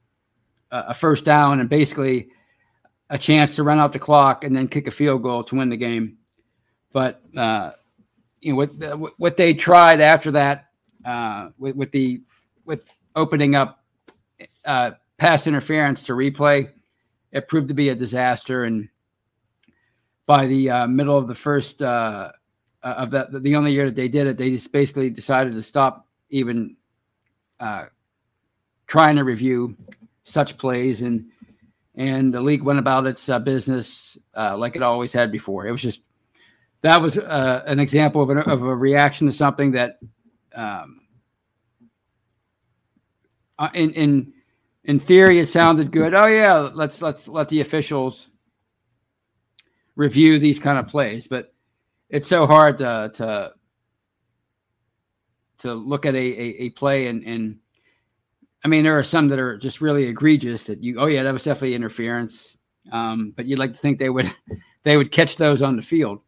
[0.71, 2.29] a first down and basically
[3.09, 5.69] a chance to run out the clock and then kick a field goal to win
[5.69, 6.17] the game.
[6.91, 7.71] But uh,
[8.41, 10.67] you know what what they tried after that
[11.03, 12.21] uh, with, with the
[12.65, 13.83] with opening up
[14.65, 16.71] uh, pass interference to replay,
[17.31, 18.63] it proved to be a disaster.
[18.63, 18.89] And
[20.25, 22.31] by the uh, middle of the first uh,
[22.83, 25.63] uh, of that, the only year that they did it, they just basically decided to
[25.63, 26.75] stop even
[28.87, 29.75] trying to review
[30.23, 31.29] such plays and
[31.95, 35.65] and the league went about its uh, business uh, like it always had before.
[35.65, 36.03] It was just
[36.81, 39.97] that was uh, an example of, an, of a reaction to something that,
[40.53, 41.01] um,
[43.57, 44.33] uh, in in
[44.83, 46.13] in theory, it sounded good.
[46.13, 48.29] Oh yeah, let's let's let the officials
[49.95, 51.53] review these kind of plays, but
[52.09, 53.53] it's so hard to to
[55.59, 57.59] to look at a, a, a play and and
[58.65, 61.31] I mean, there are some that are just really egregious that you, oh yeah, that
[61.31, 62.57] was definitely interference.
[62.91, 64.33] Um, but you'd like to think they would,
[64.83, 66.21] they would catch those on the field.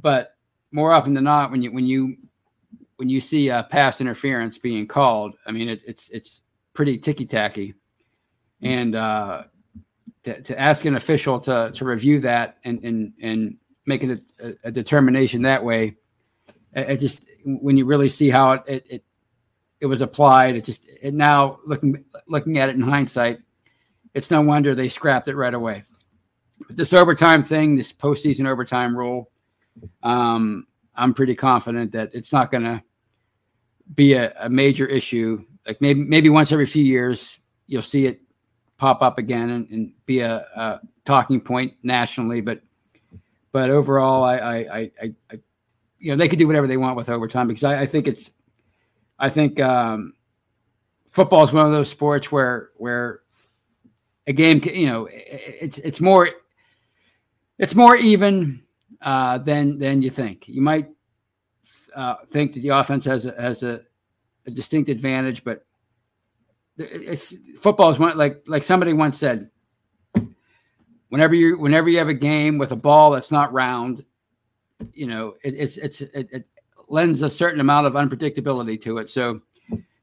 [0.00, 0.36] But
[0.70, 2.16] more often than not, when you when you
[2.96, 6.42] when you see a pass interference being called, I mean, it, it's it's
[6.74, 7.74] pretty ticky tacky,
[8.62, 9.44] and uh,
[10.24, 14.20] to, to ask an official to to review that and and and make a,
[14.62, 15.96] a determination that way,
[16.74, 19.04] it just when you really see how it, it, it
[19.80, 20.56] it was applied.
[20.56, 23.38] It just it now looking looking at it in hindsight,
[24.14, 25.84] it's no wonder they scrapped it right away.
[26.70, 29.30] This overtime thing, this postseason overtime rule,
[30.02, 32.82] um, I'm pretty confident that it's not going to
[33.94, 35.44] be a, a, major issue.
[35.66, 38.22] Like maybe maybe once every few years, you'll see it
[38.78, 42.40] pop up again and, and be a, a, talking point nationally.
[42.40, 42.62] But
[43.52, 44.90] but overall, I, I I,
[45.30, 45.40] I,
[45.98, 48.32] you know they could do whatever they want with overtime because I, I think it's
[49.18, 50.14] I think um,
[51.10, 53.20] football is one of those sports where where
[54.26, 56.28] a game, you know, it's it's more
[57.58, 58.62] it's more even
[59.00, 60.48] uh, than than you think.
[60.48, 60.88] You might
[61.94, 63.82] uh, think that the offense has a, has a,
[64.46, 65.64] a distinct advantage, but
[66.78, 69.50] it's football is one like like somebody once said.
[71.08, 74.04] Whenever you whenever you have a game with a ball that's not round,
[74.92, 76.48] you know it, it's it's it, it
[76.88, 79.10] lends a certain amount of unpredictability to it.
[79.10, 79.40] So,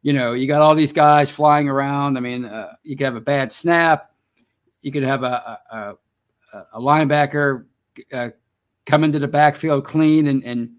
[0.01, 2.17] you know, you got all these guys flying around.
[2.17, 4.11] I mean, uh, you could have a bad snap.
[4.81, 5.93] You could have a, a,
[6.73, 7.65] a linebacker
[8.11, 8.29] uh,
[8.85, 10.71] come into the backfield clean and, and,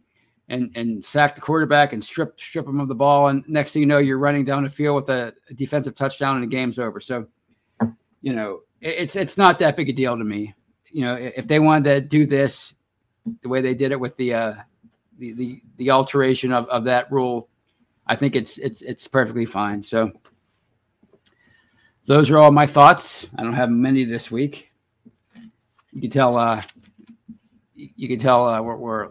[0.48, 3.28] and, and sack the quarterback and strip, strip him of the ball.
[3.28, 6.36] And next thing you know, you're running down the field with a, a defensive touchdown
[6.36, 7.00] and the game's over.
[7.00, 7.26] So,
[8.20, 10.54] you know, it, it's, it's not that big a deal to me.
[10.90, 12.74] You know, if they wanted to do this
[13.42, 14.54] the way they did it with the, uh,
[15.18, 17.48] the the, the alteration of, of that rule,
[18.06, 19.82] I think it's it's it's perfectly fine.
[19.82, 20.12] So
[22.06, 23.28] those are all my thoughts.
[23.36, 24.70] I don't have many this week.
[25.92, 26.62] You can tell uh,
[27.74, 29.08] you can tell uh, we're, we're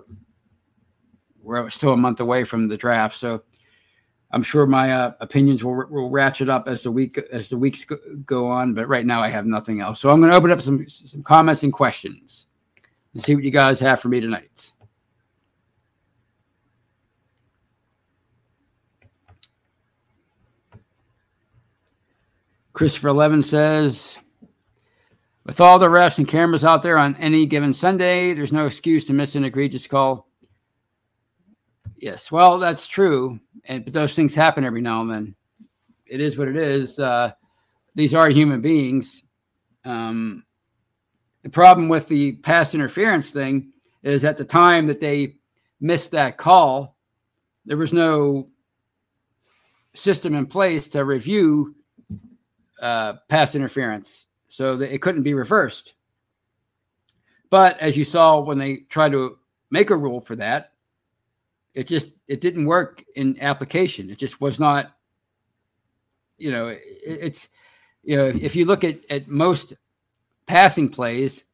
[1.41, 3.43] we're still a month away from the draft, so
[4.33, 7.85] I'm sure my uh, opinions will, will ratchet up as the week as the weeks
[7.85, 8.73] go, go on.
[8.73, 9.99] But right now, I have nothing else.
[9.99, 12.47] So I'm going to open up some some comments and questions
[13.13, 14.71] and see what you guys have for me tonight.
[22.73, 24.17] Christopher Levin says,
[25.45, 29.05] with all the refs and cameras out there on any given Sunday, there's no excuse
[29.07, 30.27] to miss an egregious call.
[31.97, 35.35] Yes, well, that's true, and but those things happen every now and then.
[36.05, 36.99] It is what it is.
[36.99, 37.31] Uh,
[37.95, 39.23] these are human beings.
[39.85, 40.43] Um,
[41.43, 45.35] the problem with the pass interference thing is at the time that they
[45.79, 46.97] missed that call,
[47.65, 48.49] there was no
[49.93, 51.75] system in place to review
[52.83, 54.27] uh, pass interference.
[54.49, 55.93] so that it couldn't be reversed.
[57.49, 59.39] But as you saw when they tried to
[59.71, 60.73] make a rule for that,
[61.73, 64.09] it just it didn't work in application.
[64.09, 64.91] It just was not.
[66.37, 67.49] You know, it, it's
[68.03, 69.73] you know if you look at at most
[70.45, 71.45] passing plays,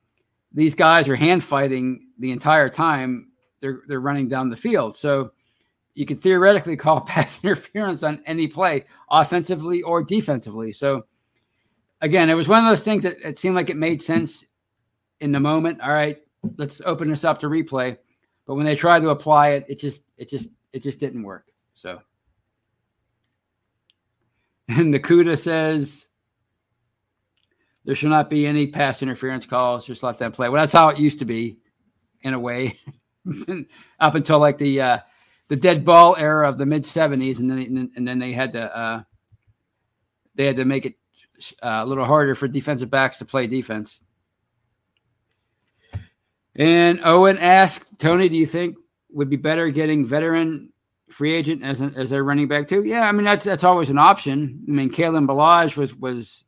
[0.51, 4.97] these guys are hand fighting the entire time they're they're running down the field.
[4.97, 5.31] So
[5.93, 10.73] you could theoretically call pass interference on any play, offensively or defensively.
[10.73, 11.05] So
[12.01, 14.45] again, it was one of those things that it seemed like it made sense
[15.19, 15.81] in the moment.
[15.81, 16.17] All right,
[16.57, 17.97] let's open this up to replay.
[18.45, 21.47] But when they tried to apply it, it just it just it just didn't work.
[21.73, 21.99] So
[24.69, 26.05] and Nakuda says
[27.85, 29.85] there should not be any pass interference calls.
[29.85, 30.49] Just let them play.
[30.49, 31.57] Well, that's how it used to be,
[32.21, 32.77] in a way,
[33.99, 34.97] up until like the uh,
[35.47, 38.77] the dead ball era of the mid '70s, and then and then they had to
[38.77, 39.03] uh,
[40.35, 40.98] they had to make it
[41.61, 43.99] uh, a little harder for defensive backs to play defense.
[46.57, 48.77] And Owen asked Tony, "Do you think
[49.11, 50.71] would be better getting veteran
[51.09, 53.89] free agent as a, as their running back too?" Yeah, I mean that's that's always
[53.89, 54.65] an option.
[54.67, 56.43] I mean, Kalen Ballage was was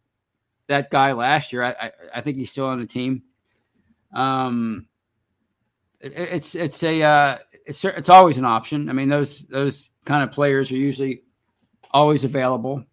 [0.67, 1.63] that guy last year.
[1.63, 3.23] I, I, I think he's still on the team.
[4.13, 4.87] Um,
[5.99, 8.89] it, it's it's a uh, it's it's always an option.
[8.89, 11.23] I mean, those those kind of players are usually
[11.91, 12.83] always available.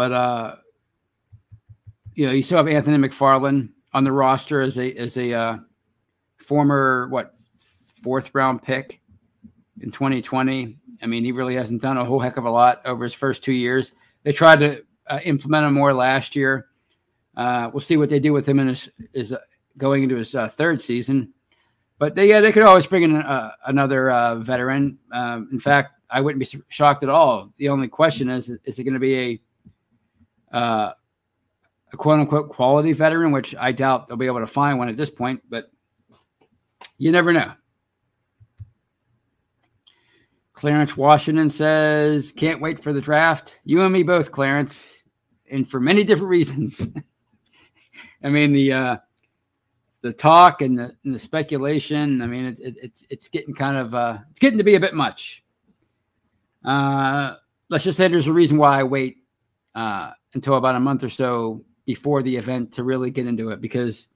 [0.00, 0.56] But uh,
[2.14, 5.58] you know, you still have Anthony McFarland on the roster as a as a uh,
[6.38, 7.34] former what
[8.02, 9.02] fourth round pick
[9.82, 10.78] in 2020.
[11.02, 13.44] I mean, he really hasn't done a whole heck of a lot over his first
[13.44, 13.92] two years.
[14.22, 16.68] They tried to uh, implement him more last year.
[17.36, 19.38] Uh, we'll see what they do with him in his, is uh,
[19.76, 21.34] going into his uh, third season.
[21.98, 24.98] But they, yeah, they could always bring in uh, another uh, veteran.
[25.12, 27.52] Um, in fact, I wouldn't be shocked at all.
[27.58, 29.40] The only question is: is it going to be a,
[30.50, 30.94] a
[31.96, 33.32] quote unquote quality veteran?
[33.32, 35.42] Which I doubt they'll be able to find one at this point.
[35.48, 35.70] But
[36.98, 37.52] you never know.
[40.52, 45.02] Clarence Washington says, "Can't wait for the draft." You and me both, Clarence
[45.50, 46.86] and for many different reasons.
[48.22, 48.96] I mean the uh,
[50.02, 52.22] the talk and the, and the speculation.
[52.22, 54.80] I mean it, it, it's it's getting kind of uh, it's getting to be a
[54.80, 55.44] bit much.
[56.64, 57.36] Uh,
[57.70, 59.18] let's just say there's a reason why I wait
[59.74, 63.60] uh, until about a month or so before the event to really get into it
[63.60, 64.08] because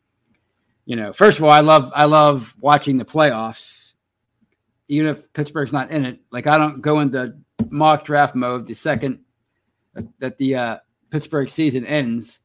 [0.85, 3.85] you know first of all I love I love watching the playoffs
[4.88, 6.20] even if Pittsburgh's not in it.
[6.31, 7.35] Like I don't go into
[7.70, 9.20] mock draft mode the second
[10.18, 10.77] that the uh,
[11.11, 12.40] Pittsburgh season ends.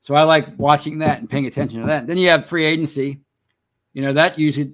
[0.00, 2.06] So I like watching that and paying attention to that.
[2.06, 3.20] Then you have free agency.
[3.92, 4.72] You know, that usually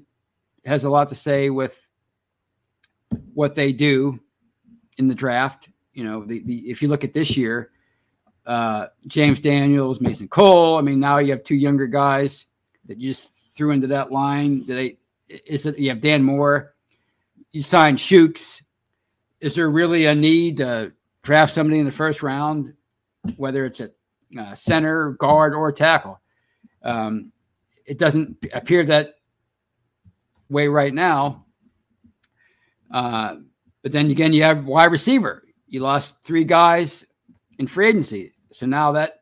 [0.65, 1.79] has a lot to say with
[3.35, 4.21] what they do
[4.99, 5.69] in the draft.
[5.95, 7.71] You know, the, the if you look at this year,
[8.47, 10.77] uh, James Daniels, Mason Cole.
[10.77, 12.47] I mean, now you have two younger guys
[12.87, 14.65] that you just threw into that line.
[14.65, 14.97] Did they?
[15.47, 15.79] Is it?
[15.79, 16.75] You have Dan Moore.
[17.53, 18.63] You signed Chuks.
[19.41, 22.75] Is there really a need to draft somebody in the first round
[23.37, 23.91] whether it's a
[24.39, 26.21] uh, center, guard, or tackle.
[26.83, 27.33] Um,
[27.87, 29.15] it doesn't appear that
[30.49, 31.45] way right now.
[32.93, 33.37] Uh,
[33.83, 35.43] but then again, you have wide receiver.
[35.67, 37.07] You lost three guys
[37.59, 38.32] in free agency.
[38.53, 39.21] So now that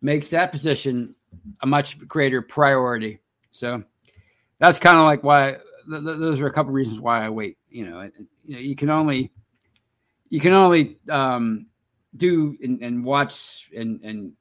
[0.00, 1.14] makes that position
[1.62, 3.20] a much greater priority.
[3.50, 3.82] So
[4.58, 5.56] that's kind of like why
[5.88, 7.58] th- th- those are a couple reasons why I wait.
[7.68, 8.02] You know,
[8.44, 9.32] you, know, you can only
[10.30, 11.66] you can only um,
[12.16, 14.32] do and, and watch and and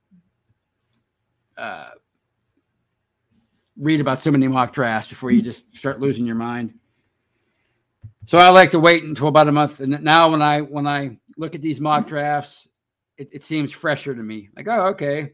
[1.58, 1.89] uh,
[3.78, 6.73] read about so many mock drafts before you just start losing your mind.
[8.26, 11.17] So I like to wait until about a month, and now when I when I
[11.38, 12.67] look at these mock drafts,
[13.18, 14.50] it, it seems fresher to me.
[14.56, 15.34] Like, oh, okay.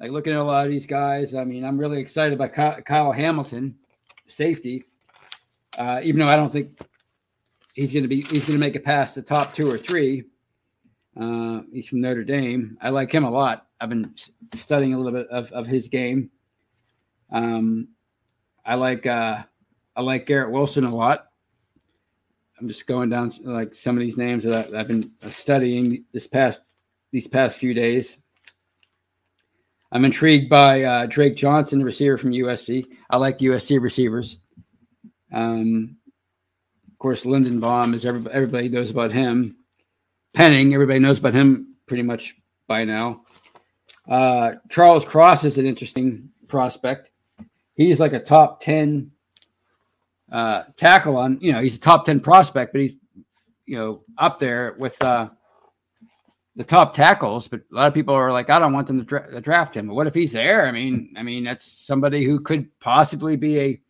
[0.00, 2.80] Like looking at a lot of these guys, I mean, I'm really excited about Kyle,
[2.82, 3.76] Kyle Hamilton,
[4.26, 4.84] safety.
[5.78, 6.78] Uh, even though I don't think
[7.74, 10.24] he's going to be he's going to make it past the top two or three.
[11.16, 12.76] Uh, he's from Notre Dame.
[12.80, 13.66] I like him a lot.
[13.80, 14.14] I've been
[14.54, 16.30] studying a little bit of, of his game.
[17.30, 17.88] Um,
[18.64, 19.42] I like uh,
[19.94, 21.26] I like Garrett Wilson a lot.
[22.58, 26.60] I'm just going down like some of these names that I've been studying this past
[27.10, 28.18] these past few days.
[29.92, 32.86] I'm intrigued by uh, Drake Johnson, the receiver from USC.
[33.10, 34.38] I like USC receivers.
[35.32, 35.96] Um,
[36.90, 39.56] of course, Linderbaum is everybody, everybody knows about him.
[40.32, 42.34] Penning, everybody knows about him pretty much
[42.66, 43.22] by now.
[44.08, 47.10] Uh, Charles Cross is an interesting prospect.
[47.74, 49.10] He's like a top 10
[50.32, 52.96] uh, tackle on, you know, he's a top 10 prospect, but he's,
[53.66, 55.28] you know, up there with uh,
[56.56, 59.04] the top tackles, but a lot of people are like, I don't want them to,
[59.04, 59.88] dra- draft him.
[59.88, 60.66] But what if he's there?
[60.66, 63.80] I mean, I mean, that's somebody who could possibly be a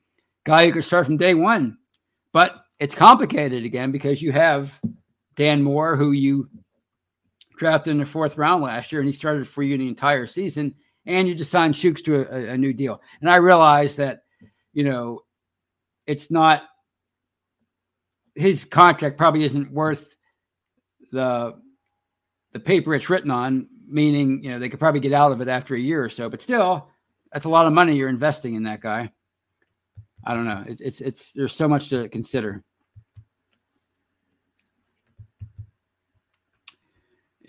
[0.44, 1.78] guy who could start from day one.
[2.32, 4.78] But it's complicated again because you have
[5.36, 6.48] Dan Moore, who you
[7.56, 10.74] drafted in the fourth round last year, and he started for you the entire season,
[11.06, 13.00] and you just signed Chuks to a, a new deal.
[13.20, 14.22] And I realize that,
[14.72, 15.20] you know,
[16.06, 16.62] it's not
[18.34, 20.14] his contract probably isn't worth
[21.12, 21.54] the
[22.52, 25.48] the paper it's written on, meaning you know they could probably get out of it
[25.48, 26.28] after a year or so.
[26.28, 26.88] But still,
[27.32, 29.12] that's a lot of money you're investing in that guy.
[30.24, 30.64] I don't know.
[30.66, 32.62] It's it's, it's there's so much to consider.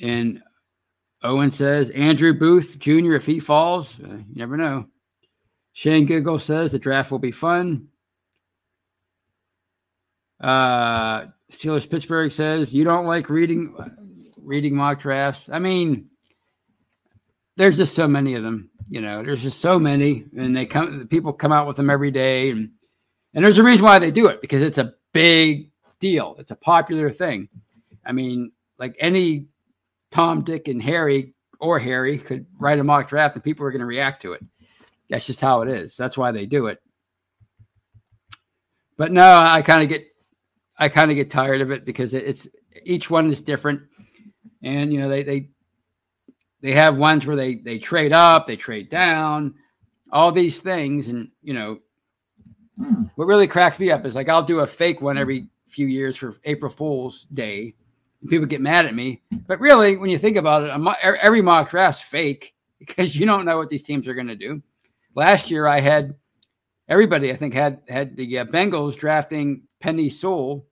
[0.01, 0.41] And
[1.23, 3.13] Owen says Andrew Booth Jr.
[3.13, 4.87] If he falls, uh, you never know.
[5.73, 7.87] Shane Giggle says the draft will be fun.
[10.45, 13.75] Uh, Steelers Pittsburgh says you don't like reading
[14.37, 15.49] reading mock drafts.
[15.49, 16.07] I mean,
[17.57, 18.69] there's just so many of them.
[18.87, 21.07] You know, there's just so many, and they come.
[21.07, 22.69] People come out with them every day, and
[23.33, 26.35] and there's a reason why they do it because it's a big deal.
[26.37, 27.49] It's a popular thing.
[28.05, 29.47] I mean, like any
[30.11, 33.79] Tom, Dick, and Harry or Harry could write a mock draft, and people are going
[33.79, 34.43] to react to it.
[35.09, 35.97] That's just how it is.
[35.97, 36.79] That's why they do it.
[38.95, 40.05] But no, I kind of get,
[40.77, 42.47] I kind of get tired of it because it's
[42.83, 43.81] each one is different
[44.65, 45.49] and you know they they
[46.61, 49.55] they have ones where they they trade up, they trade down,
[50.11, 51.79] all these things, and you know
[53.15, 56.17] what really cracks me up is like I'll do a fake one every few years
[56.17, 57.75] for April Fool's Day.
[58.27, 62.01] People get mad at me, but really, when you think about it, every mock draft's
[62.01, 64.61] fake because you don't know what these teams are going to do.
[65.13, 66.15] Last year, I had
[66.89, 70.65] everybody I think had had the uh, Bengals drafting Penei Sewell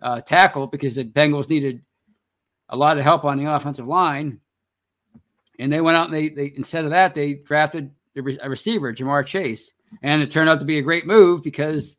[0.00, 1.82] uh, tackle because the Bengals needed
[2.68, 4.40] a lot of help on the offensive line.
[5.58, 9.26] And they went out and they, they instead of that, they drafted a receiver, Ja'Marr
[9.26, 9.72] Chase.
[10.02, 11.96] And it turned out to be a great move because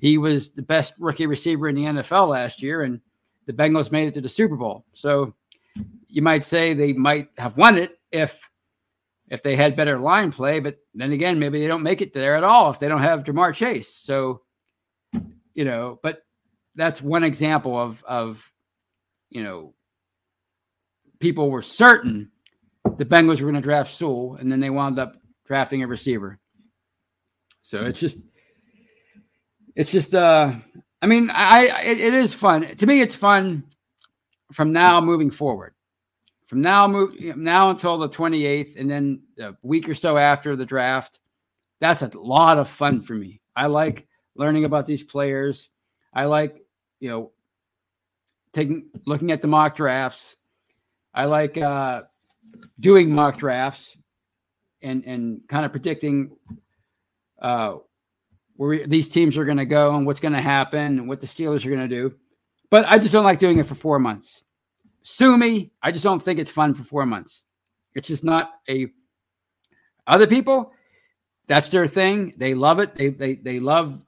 [0.00, 2.82] he was the best rookie receiver in the NFL last year.
[2.82, 3.00] And
[3.46, 4.84] the Bengals made it to the Super Bowl.
[4.94, 5.34] So
[6.08, 8.48] you might say they might have won it if
[9.30, 12.34] if they had better line play, but then again, maybe they don't make it there
[12.34, 13.94] at all if they don't have Ja'Marr Chase.
[13.94, 14.42] So,
[15.58, 16.22] you know, but
[16.76, 18.52] that's one example of of
[19.28, 19.74] you know
[21.18, 22.30] people were certain
[22.96, 26.38] the Bengals were going to draft Sewell, and then they wound up drafting a receiver.
[27.62, 28.18] So it's just,
[29.74, 30.54] it's just, uh,
[31.02, 33.00] I mean, I, it, it is fun to me.
[33.00, 33.64] It's fun
[34.52, 35.74] from now moving forward.
[36.46, 40.64] From now, move now until the 28th, and then a week or so after the
[40.64, 41.18] draft.
[41.80, 43.40] That's a lot of fun for me.
[43.54, 44.07] I like
[44.38, 45.68] learning about these players.
[46.14, 46.64] I like,
[47.00, 47.32] you know,
[48.52, 50.36] taking looking at the mock drafts
[51.18, 52.02] I like uh,
[52.78, 53.96] doing mock drafts
[54.82, 56.36] and and kind of predicting
[57.42, 57.74] uh,
[58.54, 61.26] where these teams are going to go and what's going to happen and what the
[61.26, 62.14] Steelers are going to do.
[62.70, 64.42] But I just don't like doing it for four months.
[65.02, 65.72] Sue me.
[65.82, 67.42] I just don't think it's fun for four months.
[67.96, 68.86] It's just not a.
[70.06, 70.72] Other people,
[71.48, 72.34] that's their thing.
[72.36, 72.94] They love it.
[72.94, 74.00] They they they love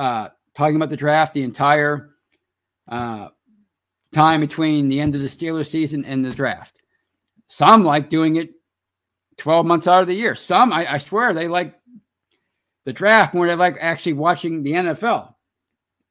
[0.00, 2.10] uh, talking about the draft the entire
[2.88, 3.28] uh,
[4.14, 6.78] time between the end of the Steelers season and the draft.
[7.48, 8.50] Some like doing it
[9.36, 10.34] 12 months out of the year.
[10.34, 11.78] Some, I, I swear, they like
[12.86, 15.34] the draft more than they like actually watching the NFL.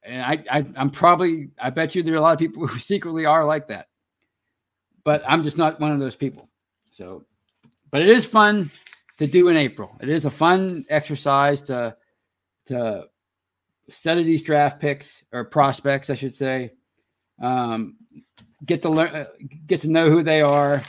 [0.03, 2.77] And I, I, I'm probably, I bet you there are a lot of people who
[2.77, 3.87] secretly are like that.
[5.03, 6.47] But I'm just not one of those people.
[6.91, 7.25] So,
[7.89, 8.69] but it is fun
[9.17, 9.97] to do in April.
[9.99, 11.95] It is a fun exercise to,
[12.67, 13.07] to
[13.89, 16.71] study these draft picks or prospects, I should say
[17.41, 17.97] um,
[18.65, 19.25] get to learn,
[19.67, 20.83] get to know who they are,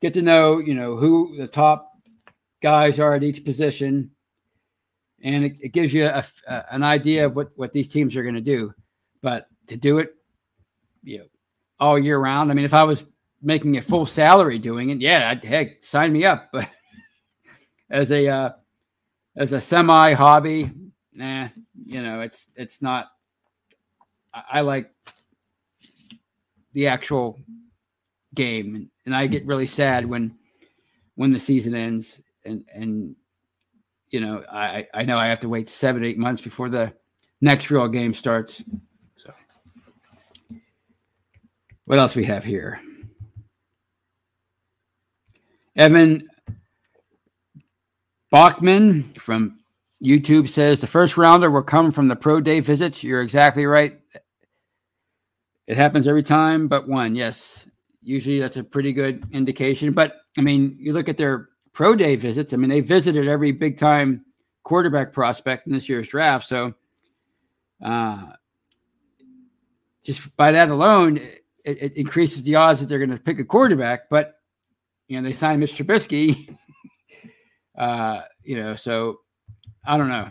[0.00, 1.92] get to know you know who the top
[2.62, 4.10] guys are at each position,
[5.22, 8.22] and it, it gives you a, a, an idea of what what these teams are
[8.22, 8.72] going to do.
[9.22, 10.14] But to do it,
[11.02, 11.24] you know,
[11.78, 12.50] all year round.
[12.50, 13.04] I mean, if I was
[13.42, 16.50] making a full salary doing it, yeah, I'd, heck, sign me up.
[17.90, 18.50] But as a uh,
[19.36, 20.70] as a semi hobby,
[21.12, 21.48] nah,
[21.84, 23.08] you know, it's it's not
[24.32, 24.90] I like
[26.72, 27.38] the actual
[28.34, 30.36] game, and I get really sad when
[31.16, 33.16] when the season ends, and and
[34.10, 36.92] you know I I know I have to wait seven eight months before the
[37.40, 38.62] next real game starts.
[39.16, 39.32] So,
[41.86, 42.80] what else we have here?
[45.76, 46.28] Evan
[48.30, 49.59] Bachman from
[50.02, 53.04] YouTube says the first rounder will come from the pro day visits.
[53.04, 54.00] You're exactly right.
[55.66, 57.14] It happens every time but one.
[57.14, 57.68] Yes,
[58.02, 59.92] usually that's a pretty good indication.
[59.92, 62.52] But I mean, you look at their pro day visits.
[62.52, 64.24] I mean, they visited every big time
[64.62, 66.46] quarterback prospect in this year's draft.
[66.46, 66.74] So,
[67.84, 68.32] uh,
[70.02, 73.44] just by that alone, it, it increases the odds that they're going to pick a
[73.44, 74.08] quarterback.
[74.08, 74.36] But
[75.08, 76.56] you know, they signed Mitch Trubisky.
[77.78, 79.20] uh, you know, so
[79.84, 80.30] I don't know.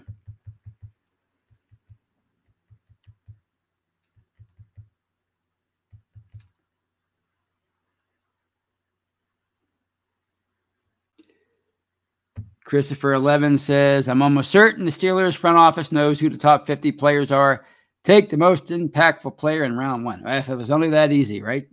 [12.66, 16.92] Christopher Eleven says, I'm almost certain the Steelers front office knows who the top 50
[16.94, 17.66] players are.
[18.04, 20.24] Take the most impactful player in round one.
[20.28, 21.68] If it was only that easy, right?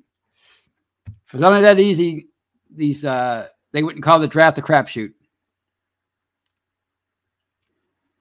[1.26, 2.28] If it was only that easy,
[2.74, 5.12] these uh they wouldn't call the draft a crapshoot.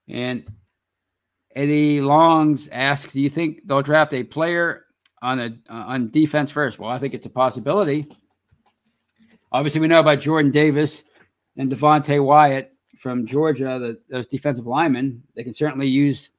[0.08, 0.46] And
[1.56, 4.86] Eddie Longs asks, "Do you think they'll draft a player
[5.22, 6.80] on a uh, on defense first?
[6.80, 8.08] Well, I think it's a possibility.
[9.52, 11.04] Obviously, we know about Jordan Davis
[11.58, 15.24] and Devonte Wyatt from Georgia, the, those defensive linemen.
[15.36, 16.32] They can certainly use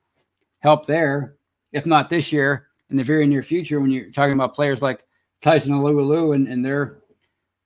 [0.58, 1.36] help there,
[1.72, 3.80] if not this year, in the very near future.
[3.80, 5.04] When you're talking about players like
[5.42, 6.98] Tyson Alualu and, and they're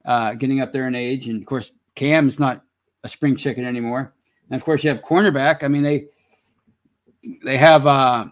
[0.05, 2.63] uh, getting up there in age, and of course Cam's not
[3.05, 4.15] a spring chicken anymore.
[4.51, 5.63] And of course, you have cornerback.
[5.63, 6.07] I mean, they
[7.45, 8.27] they have uh,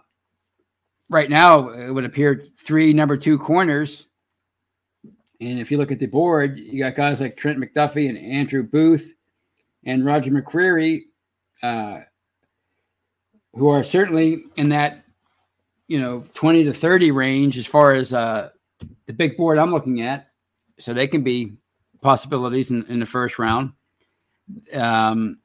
[1.09, 4.07] right now it would appear three number two corners.
[5.41, 8.63] And if you look at the board, you got guys like Trent McDuffie and Andrew
[8.63, 9.13] Booth
[9.85, 11.03] and Roger McCreary,
[11.63, 11.99] uh,
[13.53, 15.05] who are certainly in that
[15.87, 18.49] you know 20 to 30 range as far as uh,
[19.05, 20.27] the big board I'm looking at.
[20.79, 21.57] So they can be
[22.01, 23.73] possibilities in, in the first round.
[24.73, 25.39] Um,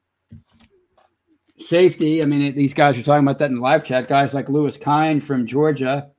[1.57, 2.21] safety.
[2.21, 4.07] I mean, these guys are talking about that in live chat.
[4.07, 6.11] Guys like Lewis Kine from Georgia,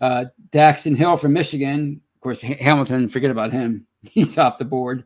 [0.00, 2.00] uh, Daxton Hill from Michigan.
[2.16, 3.86] Of course, Hamilton, forget about him.
[4.02, 5.04] He's off the board.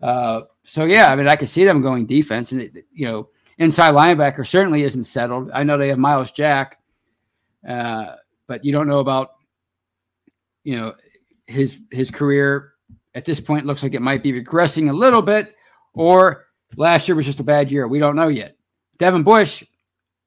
[0.00, 2.52] Uh, so, yeah, I mean, I could see them going defense.
[2.52, 3.28] And, you know,
[3.58, 5.50] inside linebacker certainly isn't settled.
[5.52, 6.78] I know they have Myles Jack,
[7.66, 8.16] uh,
[8.46, 9.32] but you don't know about,
[10.64, 10.94] you know,
[11.46, 12.72] his his career
[13.14, 15.54] at this point looks like it might be regressing a little bit,
[15.94, 17.86] or last year was just a bad year.
[17.86, 18.55] We don't know yet.
[18.98, 19.64] Devin Bush,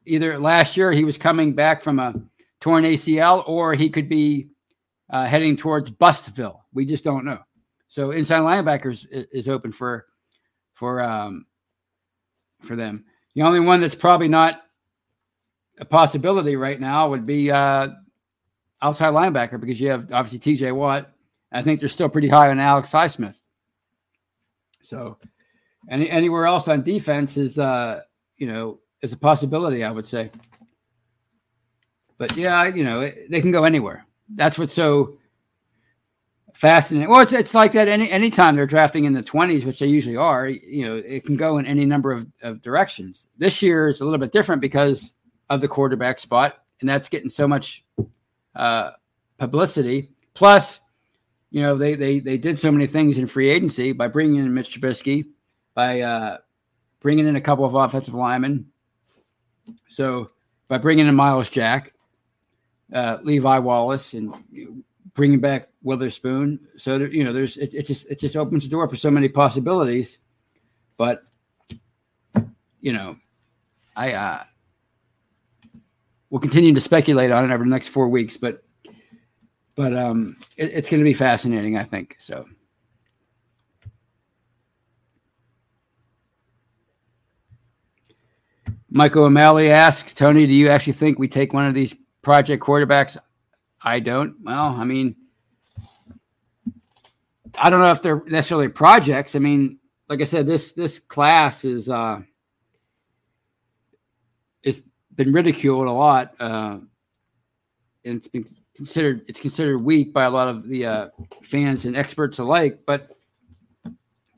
[0.06, 2.14] either last year he was coming back from a
[2.60, 4.50] torn ACL, or he could be
[5.10, 6.60] uh, heading towards Bustville.
[6.74, 7.40] We just don't know.
[7.88, 10.06] So inside linebackers is, open for
[10.74, 11.46] for um,
[12.62, 13.06] for them.
[13.34, 14.62] The only one that's probably not
[15.80, 17.88] a possibility right now would be uh,
[18.82, 21.10] outside linebacker because you have obviously TJ Watt.
[21.52, 23.36] I think they're still pretty high on Alex Highsmith.
[24.84, 25.18] So
[25.90, 28.02] any, anywhere else on defense is uh,
[28.40, 30.32] you know, is a possibility, I would say.
[32.18, 34.06] But yeah, you know, they can go anywhere.
[34.36, 35.18] That's what's so
[36.54, 37.10] fascinating.
[37.10, 40.18] Well, it's, it's like that any anytime they're drafting in the 20s, which they usually
[40.18, 43.28] are, you know, it can go in any number of, of directions.
[43.38, 45.12] This year is a little bit different because
[45.50, 47.86] of the quarterback spot, and that's getting so much
[48.56, 48.92] uh,
[49.38, 50.10] publicity.
[50.34, 50.82] Plus,
[51.52, 54.54] you know, they they they did so many things in free agency by bringing in
[54.54, 55.28] Mitch Trubisky,
[55.74, 56.38] by uh,
[57.00, 58.68] bringing in a couple of offensive linemen.
[59.88, 60.30] So
[60.68, 61.94] by bringing in Myles Jack,
[62.94, 64.34] uh, Levi Wallace, and
[65.14, 68.70] bringing back Witherspoon, so there, you know, there's it, it just it just opens the
[68.70, 70.20] door for so many possibilities.
[70.98, 71.24] But
[72.82, 73.18] you know,
[73.96, 74.44] I uh,
[76.30, 78.64] will continue to speculate on it over the next four weeks, but
[79.76, 82.16] but um, it, it's going to be fascinating, I think.
[82.20, 82.46] So.
[88.92, 93.18] Michael O'Malley asks, Tony, do you actually think we take one of these project quarterbacks?
[93.82, 94.36] I don't.
[94.44, 95.16] Well, I mean,
[97.58, 99.36] I don't know if they're necessarily projects.
[99.36, 102.22] I mean, like I said, this this class is uh
[104.64, 104.82] it's
[105.16, 106.34] been ridiculed a lot.
[106.40, 106.80] Uh
[108.06, 111.08] and it's been considered it's considered weak by a lot of the uh
[111.44, 112.82] fans and experts alike.
[112.86, 113.16] But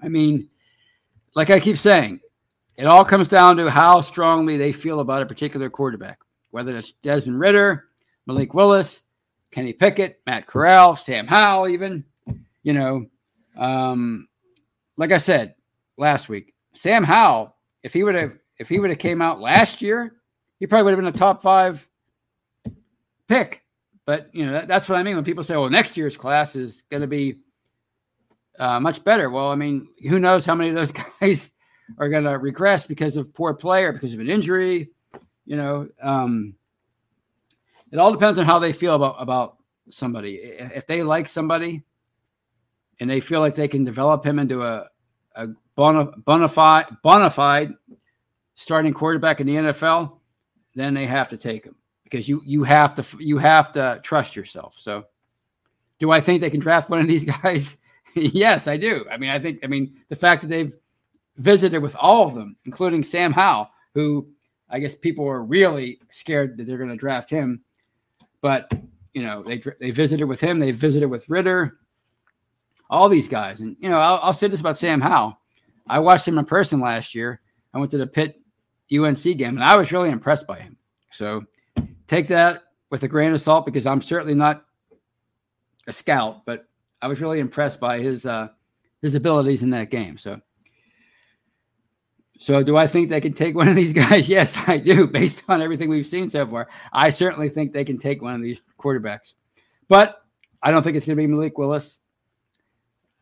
[0.01, 0.49] I mean,
[1.35, 2.19] like I keep saying,
[2.77, 6.19] it all comes down to how strongly they feel about a particular quarterback,
[6.51, 7.85] whether it's Desmond Ridder,
[8.25, 9.03] Malik Willis,
[9.51, 12.05] Kenny Pickett, Matt Corral, Sam Howell, even.
[12.63, 13.05] You know,
[13.57, 14.27] um,
[14.97, 15.55] like I said
[15.97, 19.81] last week, Sam Howell, if he would have if he would have came out last
[19.81, 20.17] year,
[20.59, 21.87] he probably would have been a top five
[23.27, 23.63] pick.
[24.05, 26.55] But you know, that, that's what I mean when people say, "Well, next year's class
[26.55, 27.39] is going to be
[28.59, 31.51] uh, much better." Well, I mean, who knows how many of those guys
[31.97, 34.89] are going to regress because of poor play or because of an injury.
[35.45, 36.55] You know, um,
[37.91, 39.57] it all depends on how they feel about about
[39.89, 41.83] somebody, if they like somebody
[42.99, 44.87] and they feel like they can develop him into a,
[45.35, 47.73] a bona, bona, fide, bona fide
[48.55, 50.19] starting quarterback in the NFL,
[50.75, 54.35] then they have to take him because you you have to you have to trust
[54.35, 54.75] yourself.
[54.77, 55.05] So,
[55.99, 57.77] do I think they can draft one of these guys?
[58.15, 59.05] yes, I do.
[59.09, 60.73] I mean, I think I mean the fact that they've
[61.41, 64.27] visited with all of them, including Sam Howell, who
[64.69, 67.63] I guess people are really scared that they're going to draft him.
[68.41, 68.71] But
[69.13, 70.59] you know, they they visited with him.
[70.59, 71.79] They visited with Ridder,
[72.89, 75.37] All these guys, and you know, I'll, I'll say this about Sam Howell.
[75.87, 77.41] I watched him in person last year.
[77.73, 78.39] I went to the Pitt
[78.93, 80.77] UNC game, and I was really impressed by him.
[81.11, 81.43] So
[82.07, 84.65] take that with a grain of salt because I'm certainly not
[85.87, 86.67] a scout, but
[87.01, 88.49] I was really impressed by his uh,
[89.01, 90.17] his abilities in that game.
[90.17, 90.39] So
[92.41, 94.27] so, do I think they can take one of these guys?
[94.27, 96.69] Yes, I do, based on everything we've seen so far.
[96.91, 99.33] I certainly think they can take one of these quarterbacks,
[99.87, 100.23] but
[100.63, 101.99] I don't think it's going to be Malik Willis,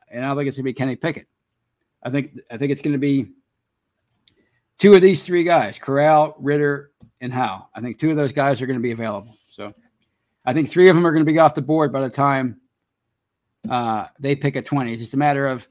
[0.09, 1.27] and I don't think it's going to be Kenny Pickett.
[2.01, 3.33] I think I think it's going to be
[4.77, 7.69] two of these three guys: Corral, Ridder, and Howell.
[7.75, 9.35] I think two of those guys are going to be available.
[9.49, 9.69] So,
[10.45, 12.61] I think three of them are going to be off the board by the time
[13.69, 14.93] uh, they pick a twenty.
[14.93, 15.67] It's just a matter of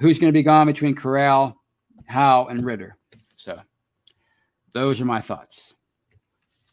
[0.00, 1.63] who's going to be gone between Corral
[2.06, 2.96] Howell, and Ridder.
[3.36, 3.60] So
[4.72, 5.74] those are my thoughts.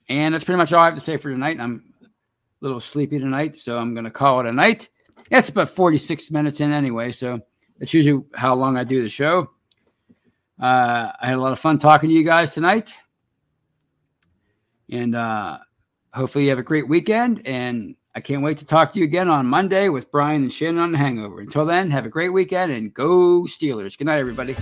[0.09, 1.59] And that's pretty much all I have to say for tonight.
[1.59, 2.05] I'm a
[2.59, 4.89] little sleepy tonight, so I'm going to call it a night.
[5.29, 7.39] It's about 46 minutes in anyway, so
[7.79, 9.49] that's usually how long I do the show.
[10.61, 12.99] Uh, I had a lot of fun talking to you guys tonight.
[14.91, 15.57] And uh,
[16.13, 17.47] hopefully you have a great weekend.
[17.47, 20.79] And I can't wait to talk to you again on Monday with Brian and Shannon
[20.79, 21.39] on the Hangover.
[21.39, 23.97] Until then, have a great weekend and go Steelers.
[23.97, 24.55] Good night, everybody.